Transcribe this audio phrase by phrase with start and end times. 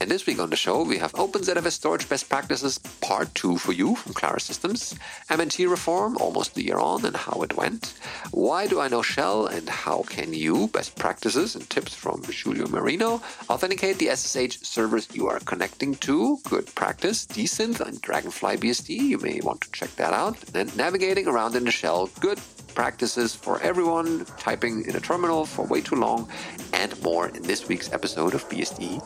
[0.00, 3.72] And this week on the show, we have OpenZFS storage best practices part two for
[3.72, 4.94] you from Klara Systems,
[5.28, 7.94] MNT reform almost a year on and how it went,
[8.30, 12.66] why do I know shell and how can you, best practices and tips from Julio
[12.68, 18.90] Merino, authenticate the SSH servers you are connecting to, good practice, Dsynth and Dragonfly BSD,
[18.90, 22.40] you may want to check that out, and navigating around in the shell, good
[22.74, 26.28] practices for everyone typing in a terminal for way too long,
[26.72, 29.00] and more in this week's episode of BSD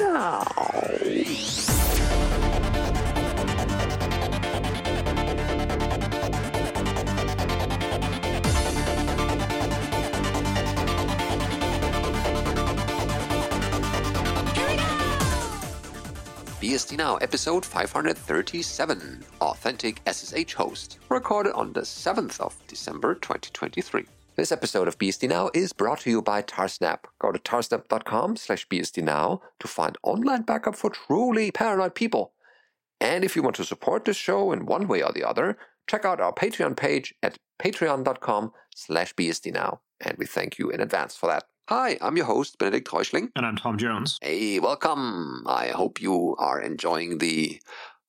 [0.00, 0.44] Now.
[16.68, 24.04] BSD Now, episode 537, Authentic SSH Host, recorded on the 7th of December 2023.
[24.36, 27.04] This episode of BSD Now is brought to you by Tarsnap.
[27.20, 32.34] Go to tarsnap.com slash BSD Now to find online backup for truly paranoid people.
[33.00, 36.04] And if you want to support this show in one way or the other, check
[36.04, 39.80] out our Patreon page at patreon.com slash BSD Now.
[40.02, 41.44] And we thank you in advance for that.
[41.68, 43.30] Hi, I'm your host, Benedict Reuschling.
[43.36, 44.18] And I'm Tom Jones.
[44.22, 45.42] Hey, welcome.
[45.46, 47.60] I hope you are enjoying the,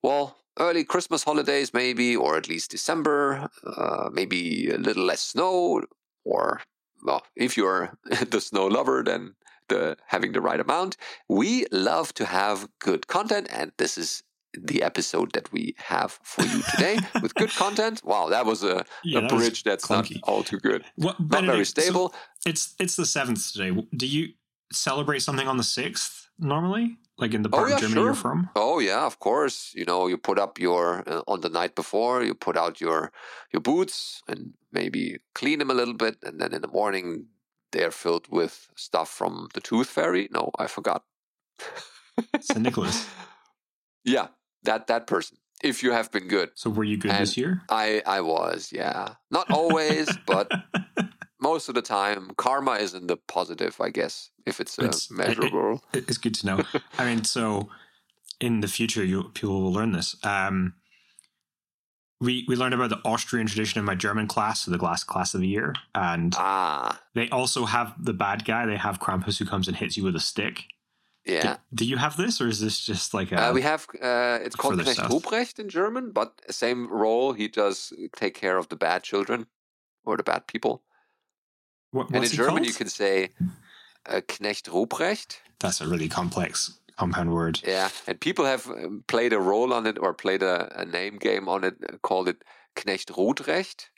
[0.01, 5.83] well, early Christmas holidays, maybe, or at least December, uh, maybe a little less snow,
[6.23, 6.61] or,
[7.03, 7.97] well, if you're
[8.29, 9.35] the snow lover, then
[9.67, 10.95] the having the right amount.
[11.27, 14.23] We love to have good content, and this is
[14.57, 18.01] the episode that we have for you today with good content.
[18.03, 20.15] Wow, that was a, yeah, a that bridge that's clunky.
[20.15, 20.83] not all too good.
[20.95, 22.13] What, not very stable.
[22.39, 23.71] So it's it's the seventh today.
[23.95, 24.29] Do you
[24.71, 26.97] celebrate something on the sixth normally?
[27.17, 28.05] Like in the part oh, yeah, of Germany sure.
[28.05, 28.49] you're from?
[28.55, 29.73] Oh yeah, of course.
[29.75, 32.23] You know, you put up your uh, on the night before.
[32.23, 33.11] You put out your
[33.51, 37.25] your boots and maybe clean them a little bit, and then in the morning
[37.71, 40.29] they're filled with stuff from the Tooth Fairy.
[40.31, 41.03] No, I forgot.
[42.39, 42.61] St.
[42.61, 43.07] Nicholas.
[44.05, 44.27] Yeah,
[44.63, 46.51] that that person if you have been good.
[46.55, 47.61] So were you good and this year?
[47.69, 49.15] I I was, yeah.
[49.29, 50.51] Not always, but
[51.41, 52.31] most of the time.
[52.37, 55.83] Karma is in the positive, I guess, if it's, uh, it's measurable.
[55.93, 56.63] It, it's good to know.
[56.97, 57.69] I mean, so
[58.39, 60.15] in the future, you people will learn this.
[60.23, 60.73] Um,
[62.21, 65.33] we we learned about the Austrian tradition in my German class, so the glass class
[65.33, 66.99] of the year, and ah.
[67.15, 68.65] they also have the bad guy.
[68.65, 70.65] They have Krampus who comes and hits you with a stick.
[71.29, 71.41] Yeah.
[71.41, 73.49] Do, do, you have this, or is this just like a?
[73.49, 73.87] Uh, we have.
[74.01, 77.33] Uh, it's called Knecht Ruprecht in German, but same role.
[77.33, 79.45] He does take care of the bad children
[80.05, 80.81] or the bad people.
[81.91, 82.67] What, and in German, called?
[82.67, 83.29] you can say
[84.07, 85.37] uh, Knecht Ruprecht.
[85.59, 87.61] That's a really complex compound word.
[87.65, 91.17] Yeah, and people have um, played a role on it or played a, a name
[91.17, 92.43] game on it, uh, called it
[92.75, 93.89] Knecht Rootrecht.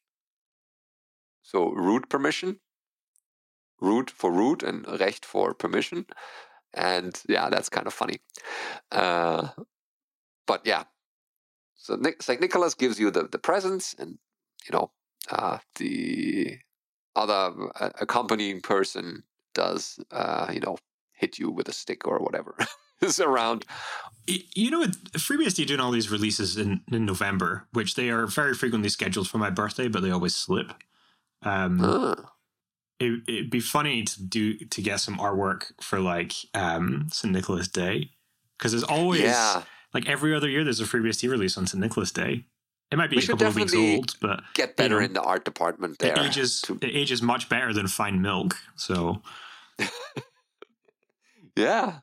[1.43, 2.59] So root permission,
[3.79, 6.05] root for root, and recht for permission
[6.73, 8.19] and yeah, that's kind of funny.
[8.91, 9.49] Uh,
[10.47, 10.83] but yeah,
[11.75, 14.17] so Saint Nicholas gives you the the presents, and
[14.65, 14.91] you know
[15.29, 16.57] uh, the
[17.15, 19.23] other uh, accompanying person
[19.53, 20.77] does uh, you know
[21.13, 22.55] hit you with a stick or whatever
[23.01, 23.65] is around.
[24.27, 24.83] You know,
[25.13, 29.39] FreeBSD doing all these releases in, in November, which they are very frequently scheduled for
[29.39, 30.73] my birthday, but they always slip.
[31.41, 31.79] Um,
[33.01, 37.33] it, it'd be funny to do to get some artwork for like um St.
[37.33, 38.11] Nicholas Day
[38.57, 39.63] because there's always yeah.
[39.93, 41.81] like every other year there's a FreeBSD release on St.
[41.81, 42.45] Nicholas Day.
[42.91, 45.13] It might be we a couple of weeks old, but get better you know, in
[45.13, 45.99] the art department.
[45.99, 46.77] There, it ages to...
[46.81, 48.57] it ages much better than fine milk.
[48.75, 49.21] So,
[51.55, 51.99] yeah.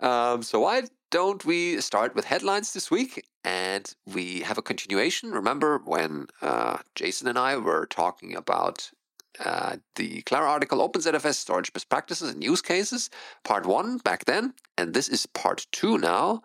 [0.00, 3.24] Um, so why don't we start with headlines this week?
[3.44, 5.30] And we have a continuation.
[5.30, 8.90] Remember when uh, Jason and I were talking about
[9.38, 13.10] uh, the Klara article opens OpenZFS storage best practices and use cases,
[13.44, 16.42] part one back then, and this is part two now.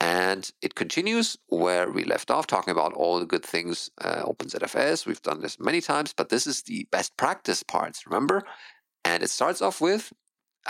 [0.00, 5.06] And it continues where we left off, talking about all the good things uh, OpenZFS.
[5.06, 8.42] We've done this many times, but this is the best practice parts, remember?
[9.04, 10.12] And it starts off with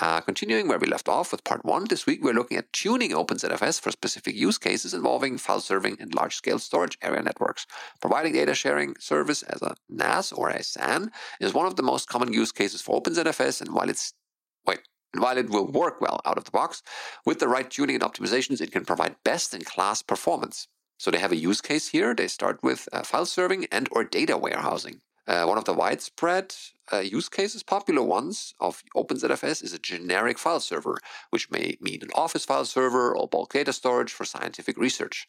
[0.00, 3.10] uh, continuing where we left off with part one, this week we're looking at tuning
[3.10, 7.66] OpenZFS for specific use cases involving file serving and large scale storage area networks.
[8.00, 11.10] Providing data sharing service as a NAS or a SAN
[11.40, 14.14] is one of the most common use cases for OpenZFS, and while it's
[14.66, 14.80] wait,
[15.18, 16.82] while it will work well out of the box,
[17.26, 20.68] with the right tuning and optimizations, it can provide best in class performance.
[20.98, 22.14] So they have a use case here.
[22.14, 25.00] They start with uh, file serving and or data warehousing.
[25.26, 26.54] Uh, one of the widespread
[26.92, 30.98] uh, use cases, popular ones of OpenZFS is a generic file server,
[31.30, 35.26] which may mean an Office file server or bulk data storage for scientific research.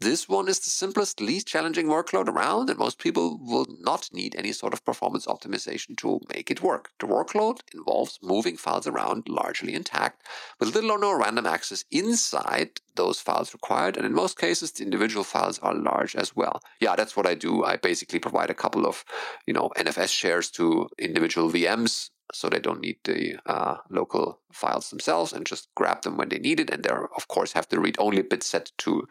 [0.00, 4.34] This one is the simplest, least challenging workload around, and most people will not need
[4.34, 6.90] any sort of performance optimization to make it work.
[6.98, 10.22] The workload involves moving files around largely intact,
[10.58, 14.84] with little or no random access inside those files required, and in most cases, the
[14.84, 16.60] individual files are large as well.
[16.80, 17.64] Yeah, that's what I do.
[17.64, 19.04] I basically provide a couple of,
[19.46, 24.90] you know, NFS shares to individual VMs so they don't need the uh, local files
[24.90, 26.70] themselves and just grab them when they need it.
[26.70, 29.06] And they of course have the read-only bit set to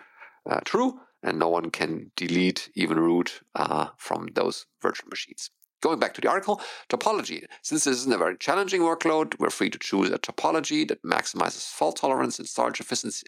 [0.49, 5.49] uh, true, and no one can delete even root uh, from those virtual machines.
[5.81, 7.43] Going back to the article, topology.
[7.61, 11.67] Since this isn't a very challenging workload, we're free to choose a topology that maximizes
[11.67, 13.25] fault tolerance and storage efficiency,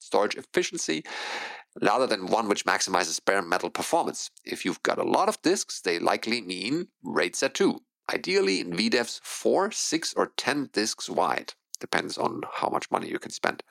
[0.00, 1.04] storage efficiency
[1.82, 4.30] rather than one which maximizes bare metal performance.
[4.44, 7.78] If you've got a lot of disks, they likely mean RAID Z2,
[8.12, 11.54] ideally in VDEVs 4, 6, or 10 disks wide.
[11.80, 13.62] Depends on how much money you can spend.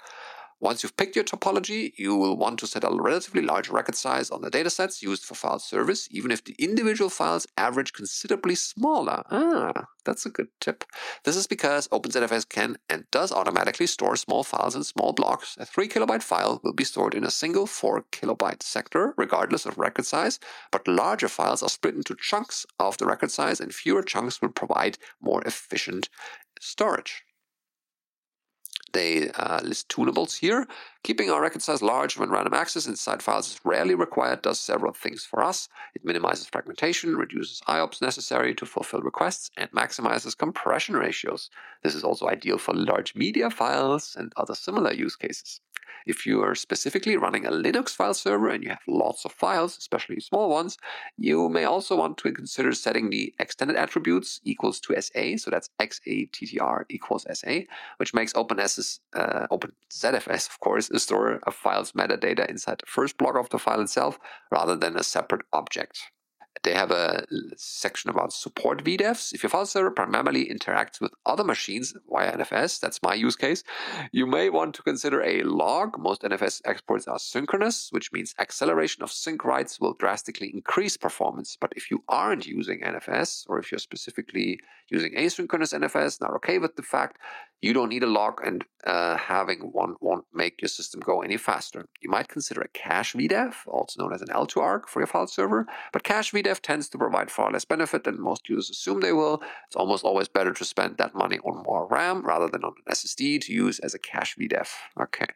[0.62, 4.30] Once you've picked your topology, you will want to set a relatively large record size
[4.30, 9.22] on the datasets used for file service, even if the individual files average considerably smaller.
[9.30, 10.86] Ah, that's a good tip.
[11.26, 15.58] This is because OpenZFS can and does automatically store small files in small blocks.
[15.60, 19.78] A 3 kilobyte file will be stored in a single 4 kilobyte sector, regardless of
[19.78, 20.40] record size,
[20.72, 24.50] but larger files are split into chunks of the record size, and fewer chunks will
[24.50, 26.08] provide more efficient
[26.62, 27.25] storage.
[28.96, 30.66] They uh, list tunables here.
[31.04, 34.94] Keeping our record size large when random access inside files is rarely required does several
[34.94, 35.68] things for us.
[35.96, 41.50] It minimizes fragmentation, reduces IOPS necessary to fulfill requests, and maximizes compression ratios.
[41.84, 45.60] This is also ideal for large media files and other similar use cases.
[46.06, 49.76] If you are specifically running a Linux file server and you have lots of files,
[49.78, 50.78] especially small ones,
[51.18, 55.70] you may also want to consider setting the extended attributes equals to SA, so that's
[55.80, 57.62] XATTR equals SA,
[57.98, 58.34] which makes
[58.86, 63.60] OpenS's, uh, OpenZFS, of course, store a file's metadata inside the first block of the
[63.60, 64.20] file itself
[64.52, 66.00] rather than a separate object.
[66.64, 67.26] They have a
[67.58, 69.34] section about support VDEVs.
[69.34, 73.64] If your file server primarily interacts with other machines via NFS, that's my use case,
[74.12, 76.00] you may want to consider a log.
[76.00, 81.58] Most NFS exports are synchronous, which means acceleration of sync writes will drastically increase performance.
[81.60, 84.60] But if you aren't using NFS, or if you're specifically
[84.90, 87.18] using asynchronous NFS and are okay with the fact
[87.62, 91.38] you don't need a log and uh, having one won't make your system go any
[91.38, 91.88] faster.
[92.00, 95.66] You might consider a cache VDEV, also known as an L2ARC for your file server,
[95.92, 99.42] but cache VDEV tends to provide far less benefit than most users assume they will.
[99.68, 102.94] It's almost always better to spend that money on more RAM rather than on an
[102.94, 104.68] SSD to use as a cache VDEV.
[105.02, 105.28] Okay.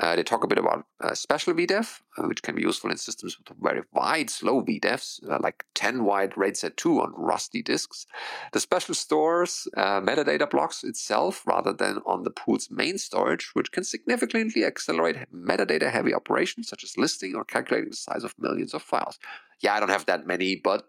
[0.00, 2.96] Uh, they talk a bit about uh, special VDEV, uh, which can be useful in
[2.96, 8.06] systems with very wide, slow VDEVs, uh, like 10 wide RAID Z2 on rusty disks.
[8.52, 13.70] The special stores uh, metadata blocks itself rather than on the pool's main storage, which
[13.70, 18.74] can significantly accelerate metadata heavy operations such as listing or calculating the size of millions
[18.74, 19.18] of files.
[19.60, 20.88] Yeah, I don't have that many, but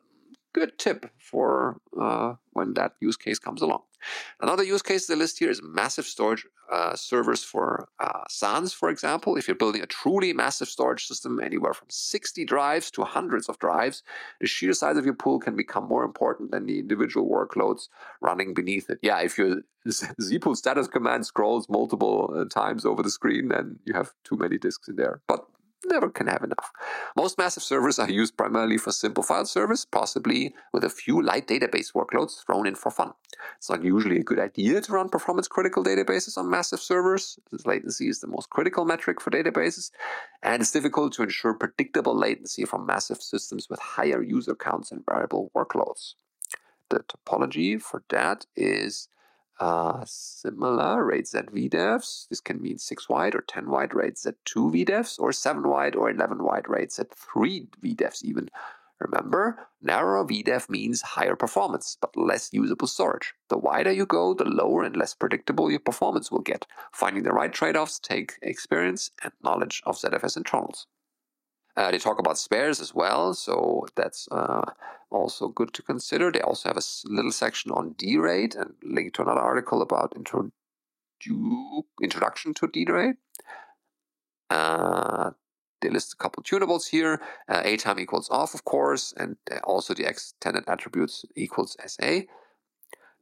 [0.56, 3.82] good tip for uh, when that use case comes along.
[4.40, 8.90] Another use case the list here is massive storage uh, servers for uh, SANs, for
[8.90, 9.36] example.
[9.36, 13.60] If you're building a truly massive storage system, anywhere from 60 drives to hundreds of
[13.60, 14.02] drives,
[14.40, 17.90] the sheer size of your pool can become more important than the individual workloads
[18.22, 19.00] running beneath it.
[19.02, 23.94] Yeah, if your zpool status command scrolls multiple uh, times over the screen, then you
[23.94, 25.22] have too many disks in there.
[25.28, 25.46] But
[25.86, 26.72] never can have enough.
[27.16, 31.48] Most massive servers are used primarily for simple file service, possibly with a few light
[31.48, 33.14] database workloads thrown in for fun.
[33.58, 37.66] It's not usually a good idea to run performance critical databases on massive servers, since
[37.66, 39.92] latency is the most critical metric for databases,
[40.42, 45.04] and it's difficult to ensure predictable latency from massive systems with higher user counts and
[45.06, 46.16] variable workloads.
[46.90, 49.10] The topology for that is
[49.60, 52.28] uh, similar RAID Z VDEVs.
[52.30, 56.10] This can mean 6 wide or 10 wide RAID Z2 VDEVs, or 7 wide or
[56.10, 58.50] 11 wide RAID Z3 VDEVs, even.
[59.00, 63.34] Remember, narrower VDEV means higher performance, but less usable storage.
[63.50, 66.66] The wider you go, the lower and less predictable your performance will get.
[66.94, 70.88] Finding the right trade offs take experience and knowledge of ZFS internals.
[71.78, 74.64] Uh, they talk about spares as well, so that's uh,
[75.10, 76.32] also good to consider.
[76.32, 80.52] They also have a little section on dRAID and link to another article about intro-
[82.02, 83.18] introduction to dRAID.
[84.50, 85.32] Uh,
[85.82, 87.22] they list a couple tunables here.
[87.50, 92.22] Uh, atime equals off, of course, and also the extended attributes equals SA.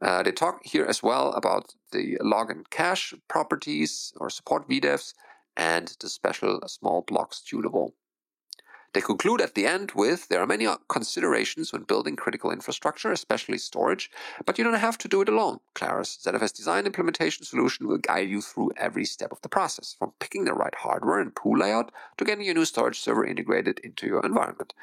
[0.02, 5.14] Uh, they talk here as well about the log and cache properties or support VDEVs
[5.56, 7.94] and the special small blocks tunable.
[8.94, 13.12] They conclude at the end with there are many uh, considerations when building critical infrastructure,
[13.12, 14.12] especially storage,
[14.46, 15.60] but you don't have to do it alone.
[15.74, 20.14] Klara's ZFS design implementation solution will guide you through every step of the process, from
[20.20, 24.06] picking the right hardware and pool layout to getting your new storage server integrated into
[24.06, 24.76] your environment.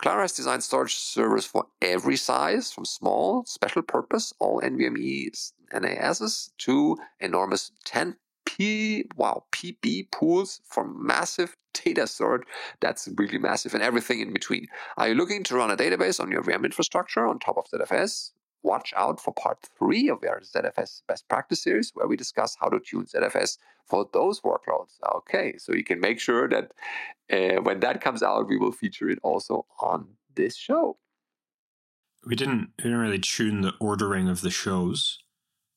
[0.00, 6.52] Klara has designed storage servers for every size, from small, special purpose, all NVMe NASs
[6.58, 12.42] to enormous 10 P wow PB pools for massive data storage.
[12.80, 14.66] That's really massive, and everything in between.
[14.96, 18.32] Are you looking to run a database on your VM infrastructure on top of ZFS?
[18.62, 22.68] Watch out for part three of our ZFS best practice series, where we discuss how
[22.68, 24.98] to tune ZFS for those workloads.
[25.14, 26.72] Okay, so you can make sure that
[27.30, 30.98] uh, when that comes out, we will feature it also on this show.
[32.26, 35.18] We didn't, we didn't really tune the ordering of the shows.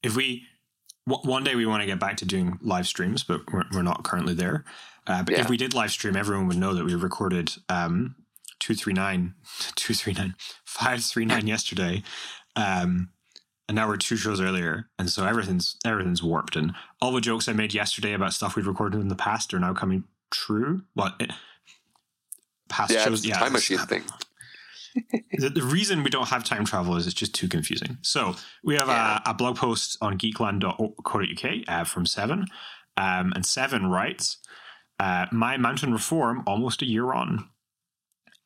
[0.04, 0.48] If we
[1.06, 4.34] one day we want to get back to doing live streams, but we're not currently
[4.34, 4.64] there.
[5.08, 5.42] Uh, but yeah.
[5.42, 8.16] if we did live stream, everyone would know that we recorded um,
[8.60, 9.34] 239,
[9.76, 12.04] 239, 539 yesterday.
[12.56, 13.10] Um,
[13.68, 14.90] and now we're two shows earlier.
[15.00, 16.56] And so everything's everything's warped.
[16.56, 19.60] And all the jokes I made yesterday about stuff we'd recorded in the past are
[19.60, 20.82] now coming true.
[20.94, 21.22] What?
[22.68, 23.40] Past yeah, shows, yeah.
[23.40, 24.04] Time machine thing
[25.38, 27.98] the, the, reason we don't have time travel is it's just too confusing.
[28.02, 29.20] So we have yeah.
[29.26, 32.46] a, a, blog post on geeklan.co.uk uh, from Sevan,
[32.98, 34.38] um, and Sevan writes,
[35.02, 37.50] uh, "My mountain reform almost a year on."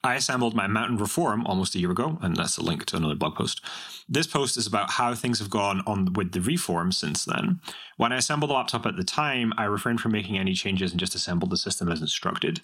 [0.06, 3.16] I assembled my mountain reform almost a year ago, and that's a link to another
[3.16, 3.60] blog post.
[4.08, 7.60] This post is about how things have gone on with the reform since then.
[7.98, 11.00] When I assembled the laptop at the time, I refrained from making any changes and
[11.00, 12.62] just assembled the system as instructed.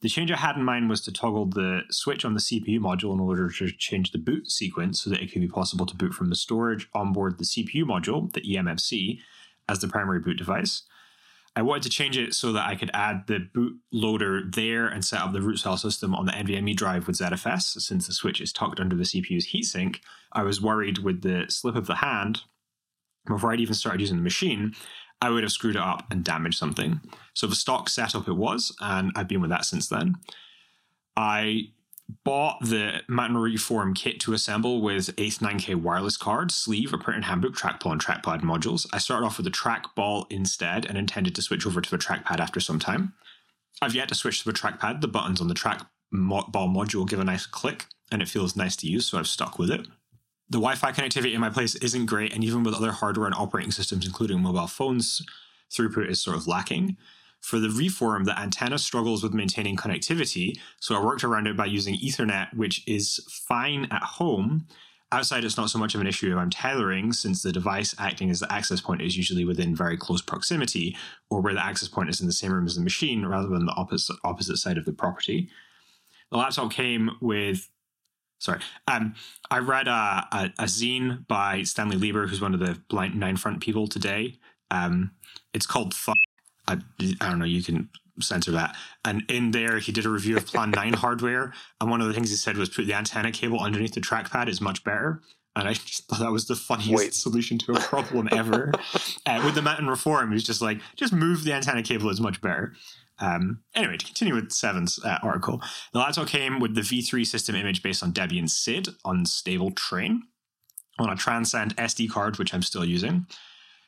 [0.00, 3.12] The change I had in mind was to toggle the switch on the CPU module
[3.12, 6.14] in order to change the boot sequence so that it could be possible to boot
[6.14, 9.18] from the storage onboard the CPU module, the eMMC,
[9.68, 10.84] as the primary boot device.
[11.58, 13.48] I wanted to change it so that I could add the
[13.92, 17.80] bootloader there and set up the root file system on the NVMe drive with ZFS.
[17.80, 19.96] Since the switch is tucked under the CPU's heatsink,
[20.32, 22.42] I was worried with the slip of the hand
[23.26, 24.74] before I'd even started using the machine
[25.20, 27.00] I would have screwed it up and damaged something.
[27.34, 30.16] So the stock setup it was, and I've been with that since then.
[31.16, 31.70] I
[32.24, 37.54] bought the Mountain Reform kit to assemble with 9K wireless card, sleeve, a printed handbook,
[37.54, 38.86] trackball, and trackpad modules.
[38.92, 42.40] I started off with a trackball instead and intended to switch over to a trackpad
[42.40, 43.14] after some time.
[43.82, 45.00] I've yet to switch to the trackpad.
[45.00, 48.86] The buttons on the trackball module give a nice click and it feels nice to
[48.86, 49.86] use, so I've stuck with it
[50.50, 53.70] the Wi-Fi connectivity in my place isn't great, and even with other hardware and operating
[53.70, 55.22] systems, including mobile phones,
[55.70, 56.96] throughput is sort of lacking.
[57.40, 61.66] For the reform, the antenna struggles with maintaining connectivity, so I worked around it by
[61.66, 64.66] using Ethernet, which is fine at home.
[65.10, 68.28] Outside, it's not so much of an issue if I'm tethering, since the device acting
[68.28, 70.96] as the access point is usually within very close proximity,
[71.30, 73.64] or where the access point is in the same room as the machine rather than
[73.64, 75.48] the opposite, opposite side of the property.
[76.30, 77.70] The laptop came with
[78.38, 78.60] sorry.
[78.86, 79.14] Um,
[79.50, 83.60] I read a, a, a, zine by Stanley Lieber, who's one of the blind 9front
[83.60, 84.38] people today.
[84.70, 85.12] Um,
[85.54, 86.16] it's called Fuck.
[86.68, 86.78] I,
[87.20, 87.44] I don't know.
[87.44, 87.88] You can
[88.20, 88.76] censor that.
[89.04, 91.52] And in there, he did a review of Plan 9 hardware.
[91.80, 94.48] And one of the things he said was put the antenna cable underneath the trackpad
[94.48, 95.22] is much better.
[95.56, 97.14] And I just thought that was the funniest Wait.
[97.14, 98.72] solution to a problem ever.
[99.26, 102.40] uh, with the mountain reform, he's just like, just move the antenna cable is much
[102.40, 102.74] better.
[103.20, 105.60] Um, anyway, to continue with Sevan's uh, article,
[105.92, 110.22] the laptop came with the V3 system image based on Debian SID on stable train
[111.00, 113.26] on a Transcend SD card, which I'm still using.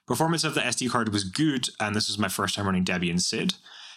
[0.06, 3.20] Performance of the SD card was good, and this was my first time running Debian
[3.20, 3.54] SID.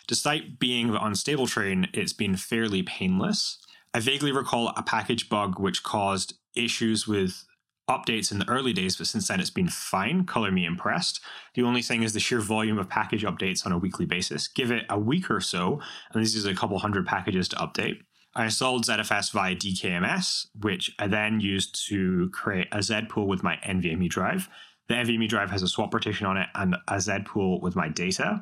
[0.08, 3.58] Despite being on stable train, it's been fairly painless.
[3.94, 7.46] I vaguely recall a package bug which caused issues with
[7.90, 10.26] updates in the early days, but since then it's been fine.
[10.26, 11.20] Color me impressed.
[11.54, 14.48] The only thing is the sheer volume of package updates on a weekly basis.
[14.48, 15.82] Give it a week or so,
[16.14, 18.00] and this is a couple hundred packages to update.
[18.36, 23.44] I installed ZFS via DKMS, which I then used to create a Z pool with
[23.44, 24.50] my NVMe drive.
[24.88, 27.88] The NVMe drive has a swap partition on it and a Z pool with my
[27.88, 28.42] data.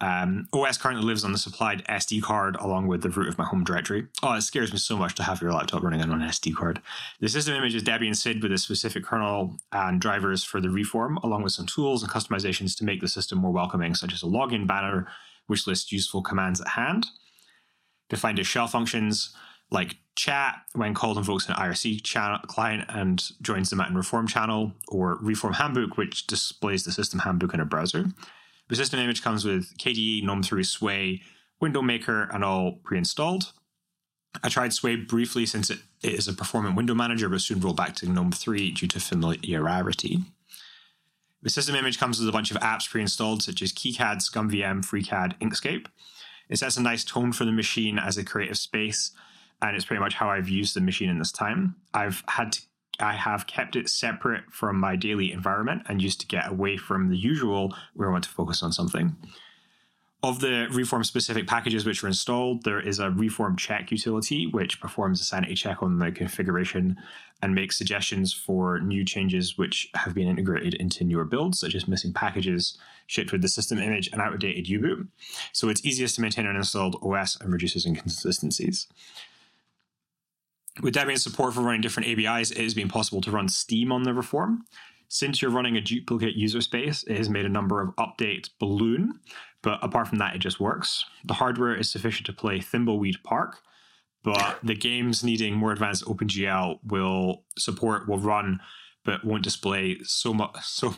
[0.00, 3.44] Um, OS currently lives on the supplied SD card along with the root of my
[3.44, 4.06] home directory.
[4.22, 6.82] Oh, it scares me so much to have your laptop running on an SD card.
[7.20, 11.16] The system image is Debian SID with a specific kernel and drivers for the reform,
[11.18, 14.26] along with some tools and customizations to make the system more welcoming, such as a
[14.26, 15.08] login banner,
[15.46, 17.06] which lists useful commands at hand.
[18.10, 19.34] Defined as shell functions
[19.70, 24.72] like chat when called invokes an IRC channel, client and joins the Mountain Reform channel,
[24.88, 28.06] or Reform Handbook, which displays the system handbook in a browser.
[28.68, 31.22] The system image comes with KDE, GNOME 3, Sway,
[31.60, 33.52] Window Maker, and all pre-installed.
[34.42, 37.94] I tried Sway briefly since it is a performant window manager, but soon rolled back
[37.96, 40.20] to GNOME 3 due to familiarity.
[41.42, 45.38] The system image comes with a bunch of apps pre-installed, such as KiCad, ScummVM, FreeCAD,
[45.40, 45.86] Inkscape.
[46.48, 49.12] It sets a nice tone for the machine as a creative space,
[49.64, 51.76] and it's pretty much how I've used the machine in this time.
[51.94, 52.60] I've had to,
[53.00, 57.08] I have kept it separate from my daily environment and used to get away from
[57.08, 59.16] the usual where I want to focus on something.
[60.22, 64.80] Of the reform specific packages which are installed, there is a reform check utility which
[64.80, 66.96] performs a sanity check on the configuration
[67.42, 71.88] and makes suggestions for new changes which have been integrated into newer builds, such as
[71.88, 75.06] missing packages shipped with the system image and outdated U-boot.
[75.52, 78.86] So it's easiest to maintain an installed OS and reduces inconsistencies.
[80.82, 84.02] With Debian support for running different ABIs, it has been possible to run Steam on
[84.02, 84.64] the reform.
[85.08, 89.20] Since you're running a duplicate user space, it has made a number of updates balloon,
[89.62, 91.04] but apart from that, it just works.
[91.24, 93.60] The hardware is sufficient to play Thimbleweed Park,
[94.24, 98.60] but the games needing more advanced OpenGL will support, will run,
[99.04, 100.56] but won't display so much.
[100.62, 100.96] So,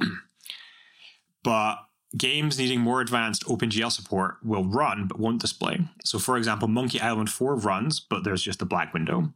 [1.42, 1.76] but
[2.16, 5.80] games needing more advanced OpenGL support will run, but won't display.
[6.04, 9.32] So, for example, Monkey Island 4 runs, but there's just a black window.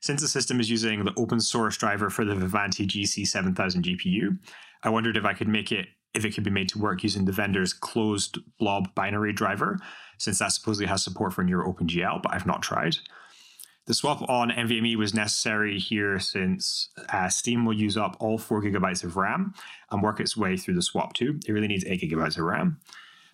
[0.00, 4.38] Since the system is using the open source driver for the Vivante GC7000 GPU,
[4.82, 7.24] I wondered if I could make it if it could be made to work using
[7.24, 9.78] the vendor's closed blob binary driver,
[10.18, 12.96] since that supposedly has support for near OpenGL, but I've not tried.
[13.90, 18.62] The swap on NVMe was necessary here since uh, Steam will use up all 4
[18.62, 19.52] gigabytes of RAM
[19.90, 21.40] and work its way through the swap too.
[21.44, 22.78] It really needs 8 gigabytes of RAM.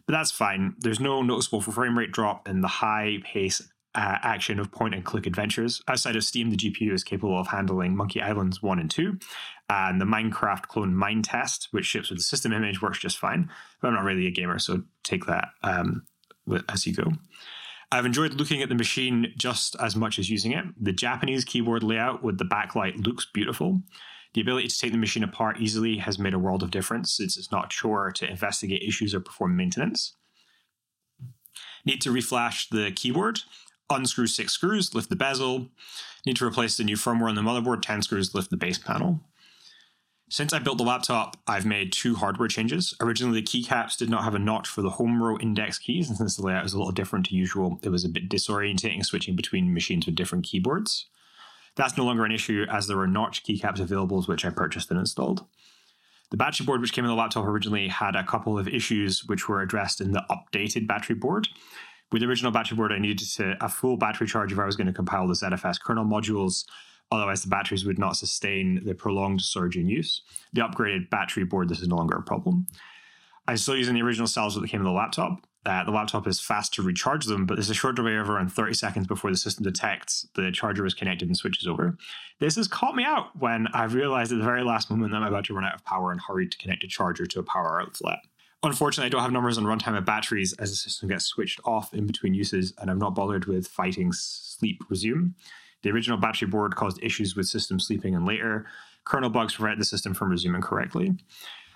[0.06, 0.74] But that's fine.
[0.78, 3.60] There's no noticeable frame rate drop in the high pace
[3.94, 5.82] uh, action of point and click adventures.
[5.88, 9.18] Outside of Steam, the GPU is capable of handling Monkey Islands 1 and 2,
[9.68, 13.50] and the Minecraft clone Minetest, which ships with the system image, works just fine.
[13.82, 16.06] But I'm not really a gamer, so take that um,
[16.70, 17.12] as you go.
[17.92, 20.64] I've enjoyed looking at the machine just as much as using it.
[20.80, 23.82] The Japanese keyboard layout with the backlight looks beautiful.
[24.34, 27.36] The ability to take the machine apart easily has made a world of difference since
[27.36, 30.14] it's not a chore to investigate issues or perform maintenance.
[31.84, 33.40] Need to reflash the keyboard
[33.90, 35.68] unscrew six screws, lift the bezel.
[36.24, 39.20] Need to replace the new firmware on the motherboard, 10 screws, lift the base panel.
[40.28, 42.94] Since I built the laptop, I've made two hardware changes.
[43.00, 46.18] Originally, the keycaps did not have a notch for the home row index keys, and
[46.18, 49.36] since the layout is a little different to usual, it was a bit disorientating switching
[49.36, 51.06] between machines with different keyboards.
[51.76, 54.98] That's no longer an issue as there are notch keycaps available, which I purchased and
[54.98, 55.44] installed.
[56.32, 59.48] The battery board, which came in the laptop originally, had a couple of issues which
[59.48, 61.48] were addressed in the updated battery board.
[62.10, 64.74] With the original battery board, I needed to, a full battery charge if I was
[64.74, 66.64] going to compile the ZFS kernel modules.
[67.12, 70.22] Otherwise, the batteries would not sustain the prolonged storage in use.
[70.52, 72.66] The upgraded battery board, this is no longer a problem.
[73.46, 75.46] I'm still using the original cells that came in the laptop.
[75.64, 78.52] Uh, the laptop is fast to recharge them, but there's a short delay of around
[78.52, 81.96] 30 seconds before the system detects the charger is connected and switches over.
[82.38, 85.26] This has caught me out when I've realized at the very last moment that I'm
[85.26, 87.80] about to run out of power and hurried to connect a charger to a power
[87.80, 88.18] outlet.
[88.62, 91.92] Unfortunately, I don't have numbers on runtime of batteries as the system gets switched off
[91.92, 95.34] in between uses, and I'm not bothered with fighting sleep resume.
[95.82, 98.66] The original battery board caused issues with system sleeping and later.
[99.04, 101.14] Kernel bugs prevent the system from resuming correctly.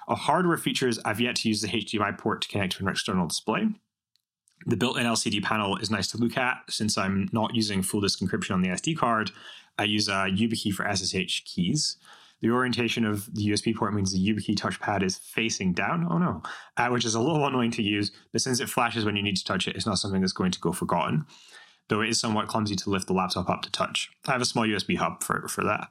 [0.08, 2.90] A hardware feature is I've yet to use the HDMI port to connect to an
[2.90, 3.68] external display.
[4.66, 6.58] The built in LCD panel is nice to look at.
[6.68, 9.30] Since I'm not using full disk encryption on the SD card,
[9.78, 11.96] I use a YubiKey for SSH keys.
[12.40, 16.06] The orientation of the USB port means the YubiKey touchpad is facing down.
[16.10, 16.42] Oh no,
[16.76, 19.36] uh, which is a little annoying to use, but since it flashes when you need
[19.36, 21.24] to touch it, it's not something that's going to go forgotten.
[21.90, 24.10] Though it is somewhat clumsy to lift the laptop up to touch.
[24.28, 25.88] I have a small USB hub for, for that.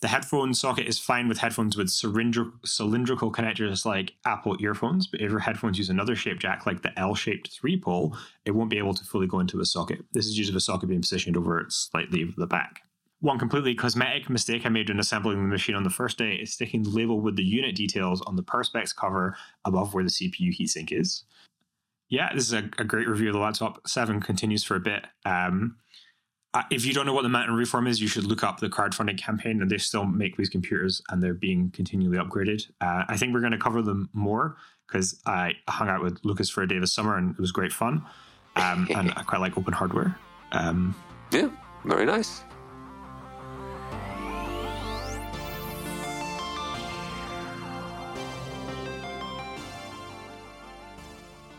[0.00, 5.30] The headphone socket is fine with headphones with cylindrical connectors like Apple earphones, but if
[5.30, 8.78] your headphones use another shape jack like the L shaped three pole, it won't be
[8.78, 10.04] able to fully go into a socket.
[10.12, 12.80] This is due to the socket being positioned over slightly over the back.
[13.20, 16.52] One completely cosmetic mistake I made when assembling the machine on the first day is
[16.52, 20.56] sticking the label with the unit details on the Perspex cover above where the CPU
[20.58, 21.24] heatsink is.
[22.08, 23.86] Yeah, this is a, a great review of the laptop.
[23.86, 25.06] 7 continues for a bit.
[25.24, 25.76] Um,
[26.70, 29.18] if you don't know what the Mountain Reform is, you should look up the crowdfunding
[29.18, 32.62] campaign, and they still make these computers and they're being continually upgraded.
[32.80, 36.48] Uh, I think we're going to cover them more because I hung out with Lukas
[36.48, 38.04] for a day this summer and it was great fun.
[38.54, 40.16] Um, and I quite like open hardware.
[40.52, 40.94] Um,
[41.32, 41.50] yeah,
[41.84, 42.42] very nice.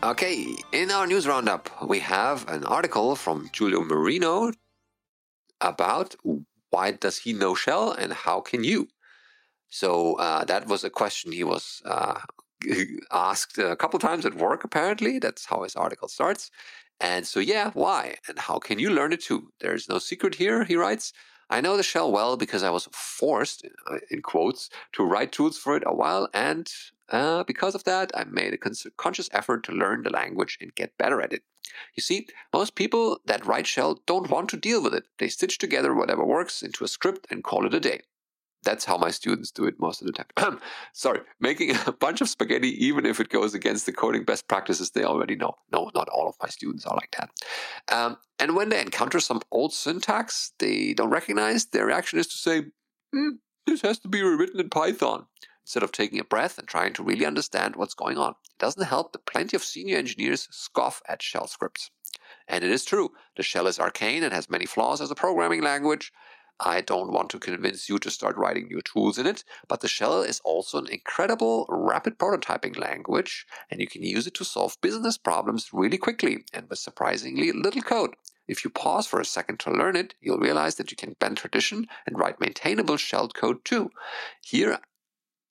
[0.00, 4.52] Okay, in our news roundup, we have an article from Julio Merino
[5.60, 6.14] about
[6.70, 8.86] why does he know shell and how can you?
[9.70, 12.20] So uh, that was a question he was uh,
[13.10, 15.18] asked a couple times at work, apparently.
[15.18, 16.52] That's how his article starts.
[17.00, 18.18] And so, yeah, why?
[18.28, 19.50] And how can you learn it too?
[19.58, 21.12] There's no secret here, he writes.
[21.50, 25.58] I know the shell well because I was forced, uh, in quotes, to write tools
[25.58, 26.70] for it a while, and
[27.10, 30.98] uh, because of that, I made a conscious effort to learn the language and get
[30.98, 31.42] better at it.
[31.94, 35.04] You see, most people that write shell don't want to deal with it.
[35.18, 38.02] They stitch together whatever works into a script and call it a day.
[38.64, 40.60] That's how my students do it most of the time.
[40.92, 44.90] Sorry, making a bunch of spaghetti, even if it goes against the coding best practices
[44.90, 45.54] they already know.
[45.72, 47.30] No, not all of my students are like that.
[47.94, 52.38] Um, and when they encounter some old syntax they don't recognize, their reaction is to
[52.38, 52.64] say,
[53.12, 55.26] hmm, this has to be rewritten in Python
[55.64, 58.30] instead of taking a breath and trying to really understand what's going on.
[58.30, 61.90] It doesn't help that plenty of senior engineers scoff at shell scripts.
[62.48, 65.62] And it is true, the shell is arcane and has many flaws as a programming
[65.62, 66.10] language.
[66.60, 69.88] I don't want to convince you to start writing new tools in it, but the
[69.88, 74.80] shell is also an incredible rapid prototyping language, and you can use it to solve
[74.80, 78.14] business problems really quickly and with surprisingly little code.
[78.48, 81.36] If you pause for a second to learn it, you'll realize that you can bend
[81.36, 83.90] tradition and write maintainable shelled code too.
[84.42, 84.78] Here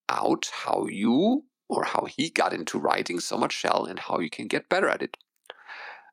[0.10, 4.30] out how you or how he got into writing so much shell and how you
[4.30, 5.18] can get better at it.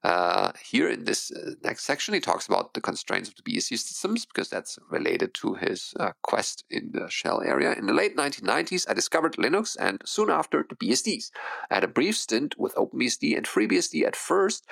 [0.05, 3.79] Uh, here in this uh, next section, he talks about the constraints of the BSD
[3.79, 7.73] systems because that's related to his uh, quest in the shell area.
[7.73, 11.31] In the late 1990s, I discovered Linux and soon after the BSDs.
[11.71, 14.67] I had a brief stint with OpenBSD and FreeBSD at first,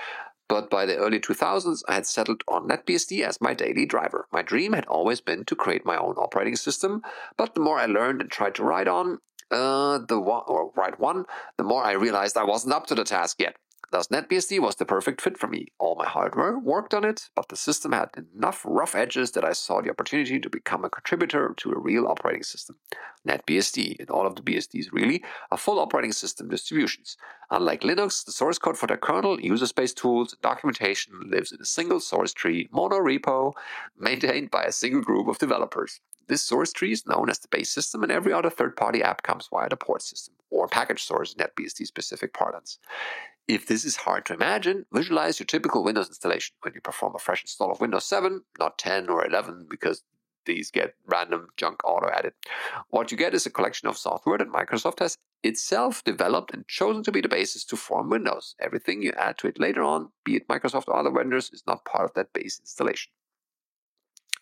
[0.48, 4.26] but by the early 2000s, I had settled on NetBSD as my daily driver.
[4.32, 7.00] My dream had always been to create my own operating system,
[7.38, 11.00] but the more I learned and tried to write on, uh, the one, or write
[11.00, 11.24] one,
[11.56, 13.56] the more I realized I wasn't up to the task yet.
[13.92, 15.66] Thus, NetBSD was the perfect fit for me.
[15.78, 19.52] All my hardware worked on it, but the system had enough rough edges that I
[19.52, 22.76] saw the opportunity to become a contributor to a real operating system.
[23.28, 27.18] NetBSD, and all of the BSDs really, are full operating system distributions.
[27.50, 31.66] Unlike Linux, the source code for their kernel, user space tools, documentation lives in a
[31.66, 33.52] single source tree, monorepo,
[33.98, 36.00] maintained by a single group of developers.
[36.28, 39.22] This source tree is known as the base system, and every other third party app
[39.22, 42.78] comes via the port system, or package source NetBSD specific parlance.
[43.48, 47.18] If this is hard to imagine, visualize your typical Windows installation when you perform a
[47.18, 50.04] fresh install of Windows 7, not 10 or 11, because
[50.44, 52.34] these get random junk auto added.
[52.88, 57.02] What you get is a collection of software that Microsoft has itself developed and chosen
[57.02, 58.54] to be the basis to form Windows.
[58.60, 61.84] Everything you add to it later on, be it Microsoft or other vendors, is not
[61.84, 63.12] part of that base installation.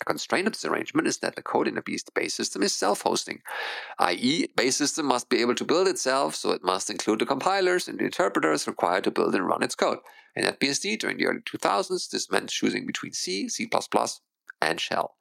[0.00, 3.42] A constraint of this arrangement is that the code in a base system is self-hosting,
[3.98, 7.86] i.e., base system must be able to build itself, so it must include the compilers
[7.86, 9.98] and the interpreters required to build and run its code.
[10.34, 13.68] In NetBSD during the early 2000s, this meant choosing between C, C++,
[14.62, 15.14] and Shell.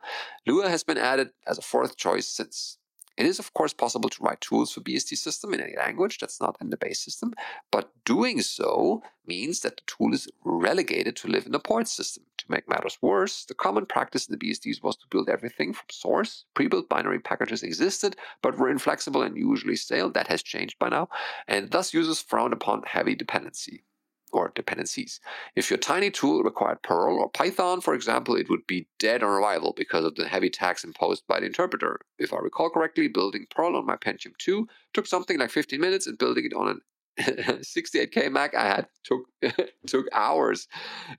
[0.48, 2.78] Lua has been added as a fourth choice since.
[3.20, 6.40] It is, of course, possible to write tools for BSD system in any language that's
[6.40, 7.34] not in the base system,
[7.70, 12.24] but doing so means that the tool is relegated to live in the port system.
[12.38, 15.88] To make matters worse, the common practice in the BSDs was to build everything from
[15.92, 16.46] source.
[16.54, 20.10] Pre-built binary packages existed, but were inflexible and usually stale.
[20.10, 21.10] That has changed by now,
[21.46, 23.84] and thus users frowned upon heavy dependency
[24.32, 25.20] or dependencies.
[25.56, 29.30] If your tiny tool required Perl or Python, for example, it would be dead on
[29.30, 32.00] arrival because of the heavy tax imposed by the interpreter.
[32.18, 36.08] If I recall correctly, building Perl on my Pentium 2 took something like 15 minutes,
[36.08, 36.82] and building it on an
[37.20, 39.22] 68k Mac I had took
[39.88, 40.68] took hours.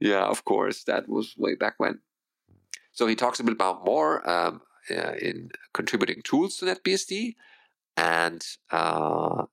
[0.00, 2.00] Yeah, of course, that was way back when.
[2.92, 7.34] So he talks a bit about more um, uh, in contributing tools to NetBSD,
[7.96, 9.44] and uh,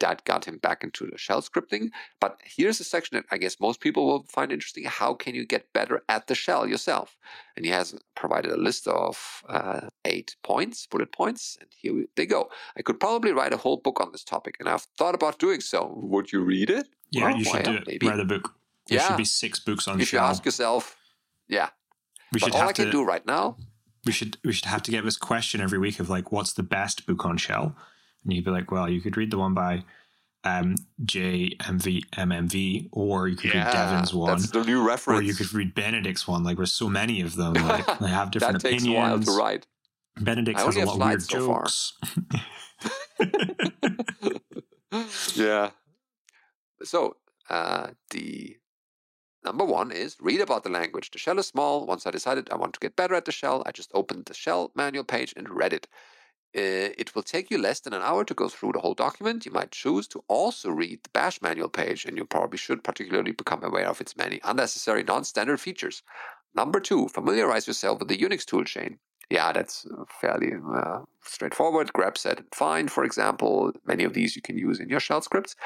[0.00, 1.90] that got him back into the shell scripting.
[2.20, 4.84] But here's a section that I guess most people will find interesting.
[4.84, 7.16] How can you get better at the shell yourself?
[7.56, 12.26] And he has provided a list of uh, eight points, bullet points, and here they
[12.26, 12.48] go.
[12.76, 15.60] I could probably write a whole book on this topic, and I've thought about doing
[15.60, 15.92] so.
[15.96, 16.88] Would you read it?
[17.10, 17.86] Yeah, well, you should do it.
[17.86, 18.08] Maybe.
[18.08, 18.54] Write a book.
[18.88, 19.08] There yeah.
[19.08, 20.20] should be six books on if shell.
[20.20, 20.96] If you ask yourself,
[21.48, 21.70] yeah.
[22.32, 23.56] We but should all I can to, do right now.
[24.04, 26.62] We should we should have to get this question every week of like, what's the
[26.62, 27.76] best book on shell?
[28.26, 29.84] And you'd be like, well, you could read the one by
[30.44, 34.30] um, JMV or you could yeah, read Devin's one.
[34.30, 35.20] That's the new reference.
[35.20, 36.44] Or you could read Benedict's one.
[36.44, 37.54] Like there's so many of them.
[37.66, 38.84] Like they have different that opinions.
[38.84, 39.66] takes a while to write.
[40.20, 41.92] Benedict has a lot of weird so jokes.
[45.36, 45.70] yeah.
[46.82, 47.16] So
[47.50, 48.56] uh, the
[49.44, 51.10] number one is read about the language.
[51.10, 51.86] The shell is small.
[51.86, 54.34] Once I decided I want to get better at the shell, I just opened the
[54.34, 55.86] shell manual page and read it.
[56.54, 59.44] Uh, it will take you less than an hour to go through the whole document.
[59.46, 63.32] You might choose to also read the bash manual page, and you probably should particularly
[63.32, 66.02] become aware of its many unnecessary non standard features.
[66.54, 68.98] Number two, familiarize yourself with the Unix toolchain.
[69.28, 69.84] Yeah, that's
[70.20, 71.92] fairly uh, straightforward.
[71.92, 73.72] Grep, sed, and find, for example.
[73.84, 75.56] Many of these you can use in your shell scripts.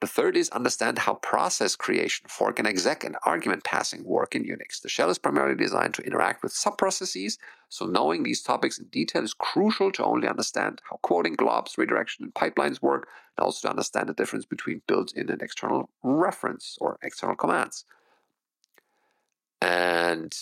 [0.00, 4.44] The third is understand how process creation, fork and exec, and argument passing work in
[4.44, 4.80] Unix.
[4.80, 7.36] The shell is primarily designed to interact with subprocesses,
[7.68, 12.24] so knowing these topics in detail is crucial to only understand how quoting, globs, redirection,
[12.24, 13.06] and pipelines work,
[13.36, 17.84] and also to understand the difference between built-in and external reference or external commands.
[19.60, 20.34] And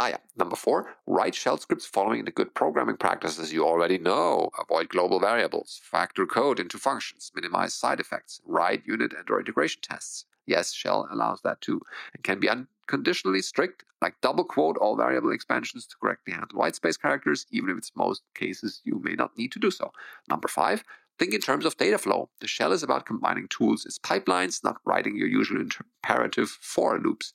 [0.00, 0.18] Ah, yeah.
[0.36, 4.48] Number four, write shell scripts following the good programming practices you already know.
[4.56, 9.82] Avoid global variables, factor code into functions, minimize side effects, write unit and or integration
[9.82, 10.24] tests.
[10.46, 11.80] Yes, shell allows that too,
[12.14, 17.00] and can be unconditionally strict, like double quote all variable expansions to correctly handle whitespace
[17.00, 19.90] characters, even if it's most cases you may not need to do so.
[20.28, 20.84] Number five,
[21.18, 22.30] Think in terms of data flow.
[22.40, 27.32] The shell is about combining tools as pipelines, not writing your usual imperative for loops.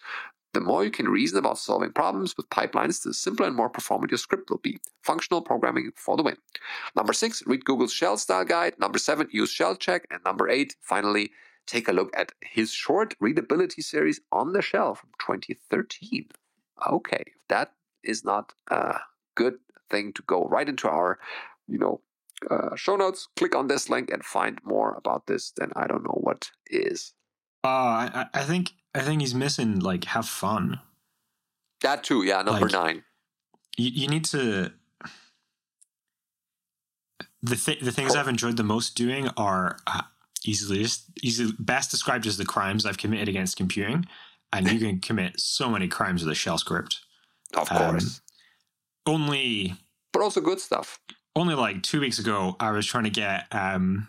[0.53, 4.11] The more you can reason about solving problems with pipelines, the simpler and more performant
[4.11, 4.79] your script will be.
[5.01, 6.37] Functional programming for the win.
[6.95, 8.77] Number six, read Google's shell style guide.
[8.79, 10.01] Number seven, use ShellCheck.
[10.11, 11.31] And number eight, finally,
[11.65, 16.27] take a look at his short readability series on the shell from 2013.
[16.87, 18.99] Okay, that is not a
[19.35, 19.55] good
[19.89, 21.17] thing to go right into our,
[21.67, 22.01] you know,
[22.51, 26.03] uh, show notes, click on this link and find more about this, then I don't
[26.03, 27.13] know what is.
[27.63, 30.79] Uh, I, I think I think he's missing like have fun.
[31.81, 32.41] That too, yeah.
[32.41, 33.03] Number like, nine.
[33.77, 34.71] You, you need to.
[37.41, 40.03] The th- the things I've enjoyed the most doing are uh,
[40.45, 40.85] easily
[41.21, 44.05] easily best described as the crimes I've committed against computing,
[44.53, 46.99] and you can commit so many crimes with a shell script.
[47.53, 48.21] Of course.
[49.05, 49.75] Um, only.
[50.13, 50.99] But also good stuff.
[51.35, 54.07] Only like two weeks ago, I was trying to get um,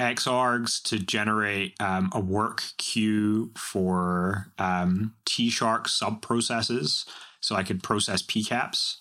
[0.00, 7.06] xargs to generate um, a work queue for um, TShark sub processes
[7.40, 8.96] so I could process PCAPs.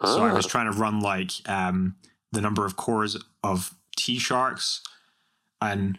[0.00, 0.16] Oh.
[0.16, 0.48] So I was ah.
[0.48, 1.96] trying to run like um,
[2.32, 4.80] the number of cores of TSharks
[5.60, 5.98] and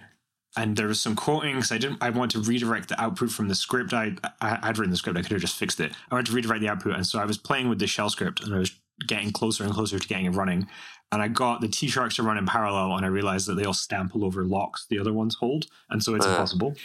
[0.58, 3.48] and there was some quoting because I didn't I want to redirect the output from
[3.48, 6.16] the script I, I I'd written the script I could have just fixed it I
[6.16, 8.54] wanted to redirect the output and so I was playing with the shell script and
[8.54, 8.72] I was
[9.08, 10.68] getting closer and closer to getting it running
[11.12, 13.74] and I got the TSharks to run in parallel, and I realized that they all
[13.74, 16.30] stample over locks the other ones hold, and so it's uh.
[16.30, 16.76] impossible.